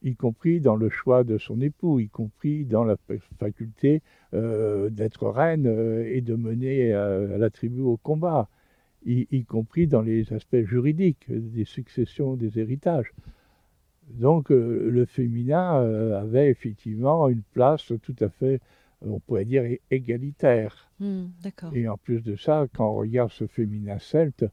y 0.04 0.16
compris 0.16 0.60
dans 0.60 0.76
le 0.76 0.90
choix 0.90 1.24
de 1.24 1.38
son 1.38 1.60
époux, 1.62 2.00
y 2.00 2.08
compris 2.08 2.66
dans 2.66 2.84
la 2.84 2.98
faculté 3.40 4.02
euh, 4.34 4.90
d'être 4.90 5.28
reine 5.28 5.66
euh, 5.68 6.06
et 6.06 6.22
de 6.22 6.36
mener 6.36 6.92
la 6.92 7.50
tribu 7.50 7.82
au 7.82 7.98
combat, 7.98 8.48
y, 9.06 9.46
compris 9.46 9.88
dans 9.88 10.02
les 10.02 10.34
aspects 10.34 10.64
juridiques 10.66 11.26
des 11.30 11.66
successions, 11.66 12.36
des 12.36 12.60
héritages. 12.60 13.14
Donc 14.10 14.50
le 14.50 15.06
féminin 15.06 15.82
avait 16.14 16.50
effectivement 16.50 17.28
une 17.28 17.42
place 17.54 17.92
tout 18.02 18.16
à 18.20 18.30
fait, 18.30 18.60
on 19.02 19.20
pourrait 19.20 19.46
dire, 19.46 19.64
égalitaire. 19.92 20.90
Mmh, 21.00 21.26
et 21.74 21.88
en 21.88 21.98
plus 21.98 22.22
de 22.22 22.36
ça, 22.36 22.68
quand 22.74 22.90
on 22.90 22.96
regarde 22.96 23.32
ce 23.32 23.48
féminin 23.48 24.00
celte, 24.00 24.46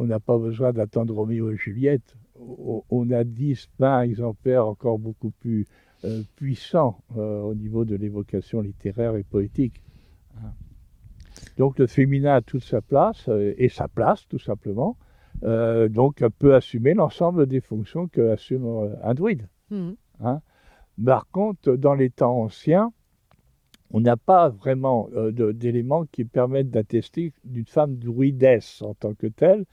on 0.00 0.06
n'a 0.06 0.18
pas 0.18 0.38
besoin 0.38 0.72
d'attendre 0.72 1.14
Roméo 1.14 1.50
et 1.50 1.56
Juliette. 1.56 2.16
On 2.88 3.10
a 3.10 3.22
10, 3.22 3.68
20 3.78 4.02
exemplaires 4.02 4.66
encore 4.66 4.98
beaucoup 4.98 5.30
plus 5.30 5.66
euh, 6.04 6.22
puissants 6.36 7.04
euh, 7.18 7.42
au 7.42 7.54
niveau 7.54 7.84
de 7.84 7.96
l'évocation 7.96 8.62
littéraire 8.62 9.16
et 9.16 9.24
poétique. 9.24 9.82
Hein. 10.38 10.52
Donc 11.58 11.78
le 11.78 11.86
féminin 11.86 12.36
a 12.36 12.40
toute 12.40 12.64
sa 12.64 12.80
place, 12.80 13.28
euh, 13.28 13.52
et 13.58 13.68
sa 13.68 13.88
place 13.88 14.26
tout 14.26 14.38
simplement. 14.38 14.96
donc 15.42 16.24
peut 16.38 16.54
assumer 16.54 16.94
l'ensemble 16.94 17.46
des 17.46 17.60
fonctions 17.60 18.08
que 18.08 18.30
assume 18.30 18.66
un 19.02 19.14
druide. 19.14 19.48
Mmh. 19.70 19.90
Hein. 20.20 20.40
Par 21.04 21.26
contre, 21.30 21.76
dans 21.76 21.94
les 21.94 22.10
temps 22.10 22.42
anciens, 22.42 22.92
on 23.90 24.00
n'a 24.00 24.16
pas 24.16 24.48
vraiment 24.48 25.08
d'éléments 25.32 26.06
qui 26.06 26.24
permettent 26.24 26.70
d'attester 26.70 27.32
d'une 27.44 27.66
femme 27.66 27.96
druidesse 27.96 28.82
en 28.82 28.94
tant 28.94 29.14
que 29.14 29.26
telle, 29.26 29.64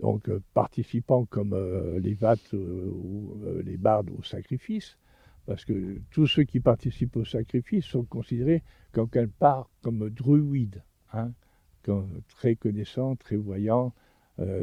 donc 0.00 0.28
euh, 0.28 0.40
participant 0.54 1.24
comme 1.24 1.54
euh, 1.54 1.98
les 2.00 2.14
vates 2.14 2.54
euh, 2.54 2.90
ou 2.90 3.38
les 3.64 3.76
bardes 3.76 4.10
au 4.10 4.22
sacrifice, 4.22 4.98
parce 5.46 5.64
que 5.64 6.00
tous 6.10 6.26
ceux 6.26 6.44
qui 6.44 6.60
participent 6.60 7.16
au 7.16 7.24
sacrifice 7.24 7.84
sont 7.84 8.04
considérés 8.04 8.62
comme 8.92 9.08
quelque 9.08 9.38
part 9.38 9.70
comme 9.82 10.10
druides, 10.10 10.82
hein, 11.12 11.30
très 12.28 12.56
connaissants, 12.56 13.14
très 13.16 13.36
voyants 13.36 13.92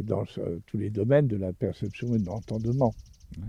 dans 0.04 0.26
tous 0.68 0.78
les 0.78 0.90
domaines 0.92 1.28
de 1.28 1.38
la 1.38 1.52
perception 1.54 2.14
et 2.14 2.20
de 2.20 2.26
l'entendement. 2.26 2.94
Hein. 3.38 3.48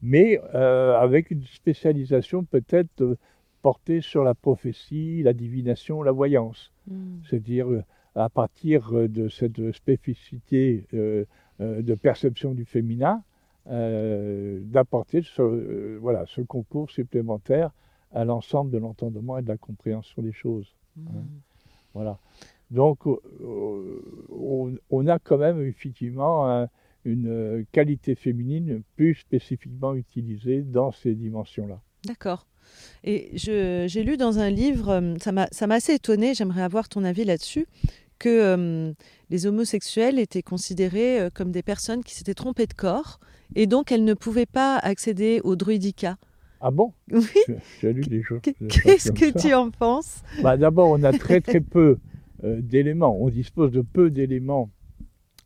Mais 0.00 0.38
avec 0.38 1.32
une 1.32 1.44
spécialisation 1.44 2.44
peut-être 2.44 3.18
portée 3.60 4.00
sur 4.00 4.22
la 4.22 4.34
prophétie, 4.34 5.22
la 5.22 5.32
divination, 5.32 6.02
la 6.02 6.12
voyance. 6.12 6.72
Hmm. 6.86 7.18
C'est-à-dire 7.28 7.66
à 8.14 8.28
partir 8.28 8.92
euh, 8.92 9.08
de 9.08 9.28
cette 9.28 9.72
spécificité 9.72 10.86
euh, 10.94 11.24
de 11.58 11.94
perception 11.94 12.52
du 12.52 12.64
féminin, 12.64 13.22
d'apporter 13.66 15.22
ce, 15.22 15.98
voilà, 15.98 16.24
ce 16.26 16.40
concours 16.40 16.90
supplémentaire 16.90 17.70
à 18.12 18.24
l'ensemble 18.24 18.70
de 18.70 18.78
l'entendement 18.78 19.36
et 19.36 19.42
de 19.42 19.48
la 19.48 19.58
compréhension 19.58 20.22
des 20.22 20.32
choses. 20.32 20.74
Hein. 20.98 21.12
Mmh. 21.12 21.26
Voilà. 21.92 22.18
Donc, 22.70 23.00
on, 24.30 25.06
a 25.06 25.18
quand 25.18 25.36
même 25.36 25.60
effectivement 25.60 26.66
une 27.04 27.66
qualité 27.70 28.14
féminine 28.14 28.82
plus 28.96 29.16
spécifiquement 29.16 29.94
utilisée 29.94 30.62
dans 30.62 30.90
ces 30.90 31.14
dimensions-là. 31.14 31.80
D'accord. 32.06 32.46
Et 33.04 33.30
j'ai 33.34 34.02
lu 34.02 34.16
dans 34.16 34.38
un 34.38 34.50
livre, 34.50 35.14
ça 35.20 35.32
m'a 35.32 35.74
assez 35.74 35.94
étonné, 35.94 36.34
j'aimerais 36.34 36.62
avoir 36.62 36.88
ton 36.88 37.04
avis 37.04 37.24
là-dessus, 37.24 37.66
que 38.18 38.92
les 39.30 39.46
homosexuels 39.46 40.18
étaient 40.18 40.42
considérés 40.42 41.28
comme 41.34 41.50
des 41.50 41.62
personnes 41.62 42.04
qui 42.04 42.14
s'étaient 42.14 42.34
trompées 42.34 42.66
de 42.66 42.74
corps 42.74 43.20
et 43.54 43.66
donc 43.66 43.90
elles 43.92 44.04
ne 44.04 44.14
pouvaient 44.14 44.46
pas 44.46 44.76
accéder 44.76 45.40
au 45.44 45.56
druidica. 45.56 46.16
Ah 46.60 46.70
bon? 46.70 46.92
Oui. 47.12 47.22
J'ai 47.80 47.92
lu 47.92 48.02
des 48.02 48.22
choses. 48.22 48.40
Qu'est-ce 48.42 49.12
que 49.12 49.38
tu 49.38 49.54
en 49.54 49.70
penses? 49.70 50.22
Bah, 50.42 50.56
D'abord, 50.56 50.90
on 50.90 51.02
a 51.02 51.12
très 51.12 51.40
très 51.40 51.60
peu 51.60 51.98
euh, 52.44 52.60
d'éléments. 52.60 53.16
On 53.18 53.30
dispose 53.30 53.70
de 53.72 53.80
peu 53.80 54.10
d'éléments. 54.10 54.70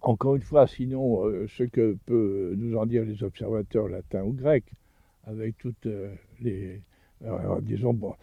Encore 0.00 0.34
une 0.34 0.42
fois, 0.42 0.66
sinon, 0.66 1.26
euh, 1.26 1.46
ce 1.48 1.62
que 1.62 1.96
peuvent 2.04 2.54
nous 2.56 2.76
en 2.76 2.84
dire 2.84 3.04
les 3.04 3.22
observateurs 3.22 3.88
latins 3.88 4.22
ou 4.22 4.32
grecs, 4.32 4.70
avec 5.24 5.56
toutes 5.56 5.86
euh, 5.86 6.12
les, 6.42 6.82
disons, 7.62 7.94
bon, 7.94 8.14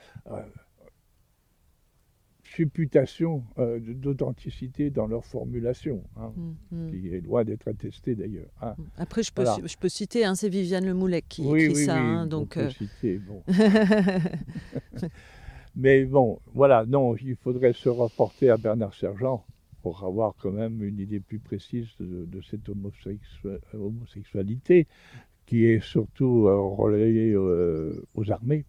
supputation 2.56 3.44
euh, 3.60 3.80
d'authenticité 3.80 4.90
dans 4.90 5.08
leur 5.08 5.26
formulation, 5.26 6.04
hein, 6.18 6.34
mm, 6.36 6.54
mm. 6.72 6.90
qui 6.90 7.08
est 7.16 7.22
loin 7.22 7.44
d'être 7.46 7.68
attestée 7.68 8.16
d'ailleurs. 8.16 8.50
Hein. 8.62 8.76
Mm. 8.78 8.84
Après, 8.98 9.24
je 9.24 9.32
peux, 9.32 9.46
je 9.66 9.78
peux 9.78 9.90
citer, 9.90 10.26
hein, 10.26 10.36
c'est 10.36 10.50
Viviane 10.50 10.86
Lemoulec 10.86 11.26
qui 11.30 11.44
écrit 11.44 11.76
ça. 11.76 11.98
Hein, 11.98 12.28
donc, 12.28 12.58
euh... 12.58 12.70
citer, 12.70 13.20
bon. 13.20 13.44
Mais 15.76 16.04
bon, 16.04 16.40
voilà, 16.54 16.86
non, 16.86 17.16
il 17.16 17.38
faudrait 17.38 17.74
se 17.74 17.88
rapporter 17.88 18.50
à 18.50 18.58
Bernard 18.58 18.94
Sergent 18.94 19.46
pour 19.82 20.04
avoir 20.04 20.36
quand 20.36 20.52
même 20.52 20.84
une 20.84 21.00
idée 21.00 21.22
plus 21.22 21.40
précise 21.40 21.88
de, 22.00 22.42
cette 22.42 22.70
homosexualité 23.74 24.88
qui 25.46 25.66
est 25.66 25.82
surtout 25.84 26.48
euh, 26.48 26.56
relayée 26.56 27.32
euh, 27.34 28.06
aux 28.14 28.30
armées. 28.32 28.66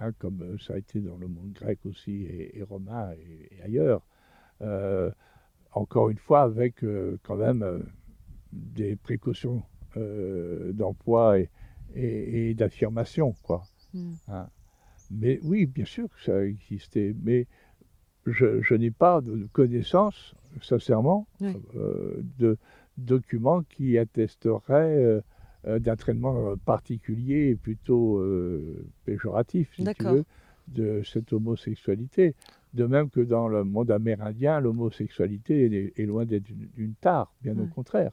Hein, 0.00 0.12
comme 0.18 0.42
euh, 0.42 0.58
ça 0.58 0.74
a 0.74 0.78
été 0.78 1.00
dans 1.00 1.16
le 1.16 1.28
monde 1.28 1.52
grec 1.52 1.78
aussi 1.86 2.24
et, 2.24 2.62
romain 2.62 3.12
et, 3.12 3.62
ailleurs. 3.62 4.02
Euh, 4.60 5.10
encore 5.72 6.10
une 6.10 6.18
fois, 6.18 6.42
avec 6.42 6.82
euh, 6.82 7.18
quand 7.22 7.36
même 7.36 7.84
des 8.52 8.96
précautions 8.96 9.62
d'emploi 10.72 11.36
et, 11.94 12.54
d'affirmation, 12.54 13.32
quoi. 13.44 13.62
Hmm. 13.92 14.14
Hein. 14.26 14.48
Mais 15.12 15.38
oui, 15.44 15.66
bien 15.66 15.84
sûr 15.84 16.08
que 16.08 16.20
ça 16.20 16.44
existait, 16.44 17.14
mais 17.22 17.46
je, 18.26 18.74
n'ai 18.74 18.90
pas 18.90 19.20
de 19.20 19.46
connaissance, 19.52 20.34
sincèrement, 20.62 21.28
de 21.40 22.58
documents 22.96 23.62
qui 23.62 23.98
attesteraient 23.98 25.22
d'un 25.66 25.96
traitement 25.96 26.50
euh, 26.50 26.56
particulier 26.56 27.50
et 27.50 27.54
plutôt 27.54 28.18
euh, 28.18 28.86
péjoratif, 29.04 29.70
si 29.74 29.84
tu 29.84 30.04
veux, 30.04 30.24
de 30.68 31.02
cette 31.04 31.32
homosexualité. 31.32 32.34
De 32.72 32.86
même 32.86 33.08
que 33.08 33.20
dans 33.20 33.48
le 33.48 33.64
monde 33.64 33.90
amérindien, 33.90 34.60
l'homosexualité 34.60 35.92
est, 35.96 36.06
loin 36.06 36.24
d'être 36.24 36.48
une, 36.76 36.94
tare, 36.94 37.32
bien 37.40 37.56
au 37.58 37.66
contraire. 37.66 38.10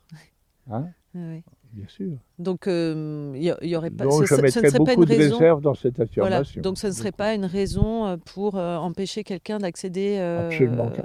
Hein 0.70 0.88
Bien 1.14 1.88
sûr. 1.88 2.18
Donc, 2.38 2.68
il 2.68 3.56
y, 3.62 3.76
aurait 3.76 3.90
pas. 3.90 4.04
Donc, 4.04 4.28
ce, 4.28 4.36
je 4.36 4.42
mettrais 4.42 4.72
beaucoup 4.78 5.06
de 5.06 5.16
réserve 5.16 5.62
dans 5.62 5.74
cette 5.74 6.00
affirmation. 6.00 6.62
Donc, 6.62 6.78
ce 6.78 6.88
ne 6.88 6.92
serait 6.92 7.12
pas 7.12 7.34
une 7.34 7.46
raison 7.46 8.20
pour 8.34 8.56
empêcher 8.56 9.24
quelqu'un 9.24 9.58
d'accéder. 9.58 10.20
Absolument 10.20 10.92
pas. 10.92 11.04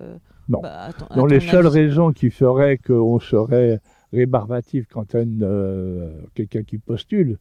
Non. 0.49 0.61
Bah, 0.61 0.91
les 1.29 1.41
seules 1.41 1.67
raisons 1.67 2.13
qui 2.13 2.31
feraient 2.31 2.79
qu'on 2.79 3.19
serait 3.19 3.81
rébarbatif 4.17 4.87
quant 4.89 5.07
à 5.13 5.19
euh, 5.19 6.11
quelqu'un 6.35 6.63
qui 6.63 6.79
postule, 6.79 7.39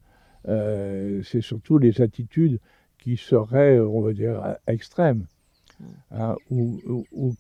euh, 0.48 1.22
c'est 1.24 1.42
surtout 1.42 1.78
les 1.78 2.02
attitudes 2.02 2.60
qui 3.00 3.18
seraient, 3.18 3.80
on 3.80 4.02
va 4.02 4.14
dire, 4.14 4.58
extrêmes, 4.68 5.26
hein, 6.12 6.36
ou, 6.52 6.82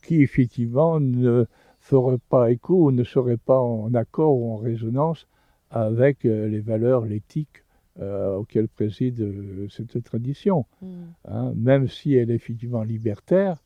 qui 0.03 0.21
effectivement 0.21 0.99
ne 0.99 1.45
feraient 1.79 2.23
pas 2.29 2.51
écho 2.51 2.85
ou 2.85 2.91
ne 2.91 3.03
seraient 3.03 3.43
pas 3.51 3.59
en 3.59 3.93
accord 3.93 4.35
ou 4.37 4.53
en 4.53 4.57
résonance 4.57 5.27
avec 5.69 6.25
euh, 6.25 6.47
les 6.47 6.61
valeurs, 6.61 7.05
l'éthique 7.05 7.61
auxquelles 7.97 8.67
préside 8.67 9.69
cette 9.69 10.03
tradition. 10.03 10.65
Mm. 10.81 10.87
Hein, 11.29 11.53
même 11.55 11.87
si 11.87 12.13
elle 12.15 12.29
est 12.29 12.35
effectivement 12.35 12.83
libertaire, 12.83 13.63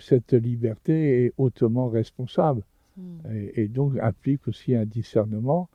cette 0.00 0.32
liberté 0.32 1.24
est 1.24 1.32
hautement 1.38 1.88
responsable. 1.88 2.64
Hmm. 3.00 3.30
Et, 3.54 3.68
donc 3.68 3.94
implique 4.00 4.46
aussi 4.48 4.74
un 4.74 4.84
discernement 4.84 5.68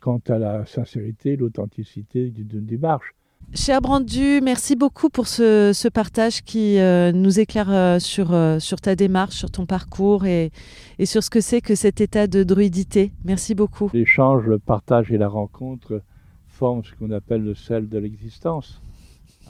quant 0.00 0.20
à 0.28 0.38
la 0.38 0.66
sincérité, 0.66 1.36
l'authenticité 1.36 2.30
d'une 2.30 2.66
démarche. 2.66 3.14
Cher 3.54 3.82
Brandu, 3.82 4.40
merci 4.42 4.76
beaucoup 4.76 5.10
pour 5.10 5.26
ce, 5.26 5.88
partage 5.88 6.42
qui 6.42 6.78
euh, 6.78 7.12
nous 7.12 7.38
éclaire 7.38 7.70
euh, 7.70 7.98
sur, 7.98 8.32
euh, 8.32 8.58
sur 8.58 8.80
ta 8.80 8.96
démarche, 8.96 9.34
sur 9.34 9.50
ton 9.50 9.66
parcours 9.66 10.24
et, 10.24 10.50
et 10.98 11.04
sur 11.04 11.22
ce 11.22 11.28
que 11.28 11.42
c'est 11.42 11.60
que 11.60 11.74
cet 11.74 12.00
état 12.00 12.26
de 12.26 12.44
druidité. 12.44 13.12
Merci 13.24 13.54
beaucoup. 13.54 13.90
L'échange, 13.92 14.46
le 14.46 14.58
partage 14.58 15.12
et 15.12 15.18
la 15.18 15.28
rencontre 15.28 16.02
forment 16.48 16.82
ce 16.82 16.94
qu'on 16.94 17.10
appelle 17.10 17.42
le 17.42 17.54
sel 17.54 17.88
de 17.88 17.98
l'existence. 17.98 18.80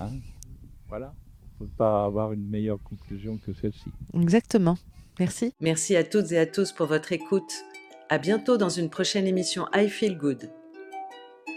Hein. 0.00 0.08
voilà, 0.88 1.14
on 1.60 1.64
ne 1.64 1.68
peut 1.68 1.74
pas 1.76 2.04
avoir 2.04 2.32
une 2.32 2.48
meilleure 2.48 2.82
conclusion 2.82 3.38
que 3.38 3.52
celle-ci. 3.52 3.90
Exactement. 4.14 4.76
Merci. 5.18 5.52
Merci 5.60 5.96
à 5.96 6.04
toutes 6.04 6.32
et 6.32 6.38
à 6.38 6.46
tous 6.46 6.72
pour 6.72 6.86
votre 6.86 7.12
écoute. 7.12 7.52
À 8.08 8.18
bientôt 8.18 8.56
dans 8.56 8.68
une 8.68 8.90
prochaine 8.90 9.26
émission 9.26 9.66
I 9.74 9.88
Feel 9.88 10.16
Good. 10.16 10.50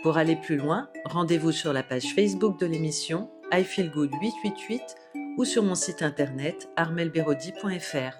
Pour 0.03 0.17
aller 0.17 0.35
plus 0.35 0.57
loin, 0.57 0.89
rendez-vous 1.05 1.51
sur 1.51 1.73
la 1.73 1.83
page 1.83 2.13
Facebook 2.13 2.59
de 2.59 2.65
l'émission 2.65 3.29
I 3.51 3.63
Feel 3.63 3.91
Good 3.91 4.11
888 4.21 4.81
ou 5.37 5.45
sur 5.45 5.63
mon 5.63 5.75
site 5.75 6.01
internet 6.01 6.69
armelberodi.fr. 6.75 8.17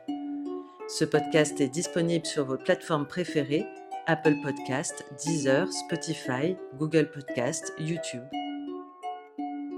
Ce 0.88 1.06
podcast 1.06 1.60
est 1.62 1.70
disponible 1.70 2.26
sur 2.26 2.46
vos 2.46 2.58
plateformes 2.58 3.08
préférées 3.08 3.66
Apple 4.08 4.36
Podcast, 4.44 5.04
Deezer, 5.24 5.72
Spotify, 5.72 6.56
Google 6.78 7.10
Podcast, 7.12 7.74
YouTube. 7.80 8.24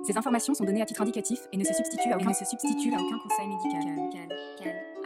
Ces 0.06 0.18
informations 0.18 0.54
sont 0.54 0.64
données 0.64 0.82
à 0.82 0.86
titre 0.86 1.02
indicatif 1.02 1.40
et 1.52 1.58
ne 1.58 1.64
se 1.64 1.74
substituent 1.74 2.12
à 2.12 2.18
aucun, 2.18 2.34
substituent 2.34 2.94
à 2.94 3.02
aucun 3.02 3.20
conseil 3.20 3.48
médical. 3.48 4.38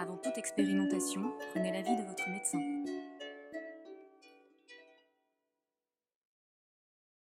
Avant 0.02 0.18
toute 0.18 0.36
expérimentation, 0.40 1.22
prenez 1.52 1.72
l'avis 1.72 1.96
de 1.96 2.02
votre 2.02 2.28
médecin. 2.32 2.58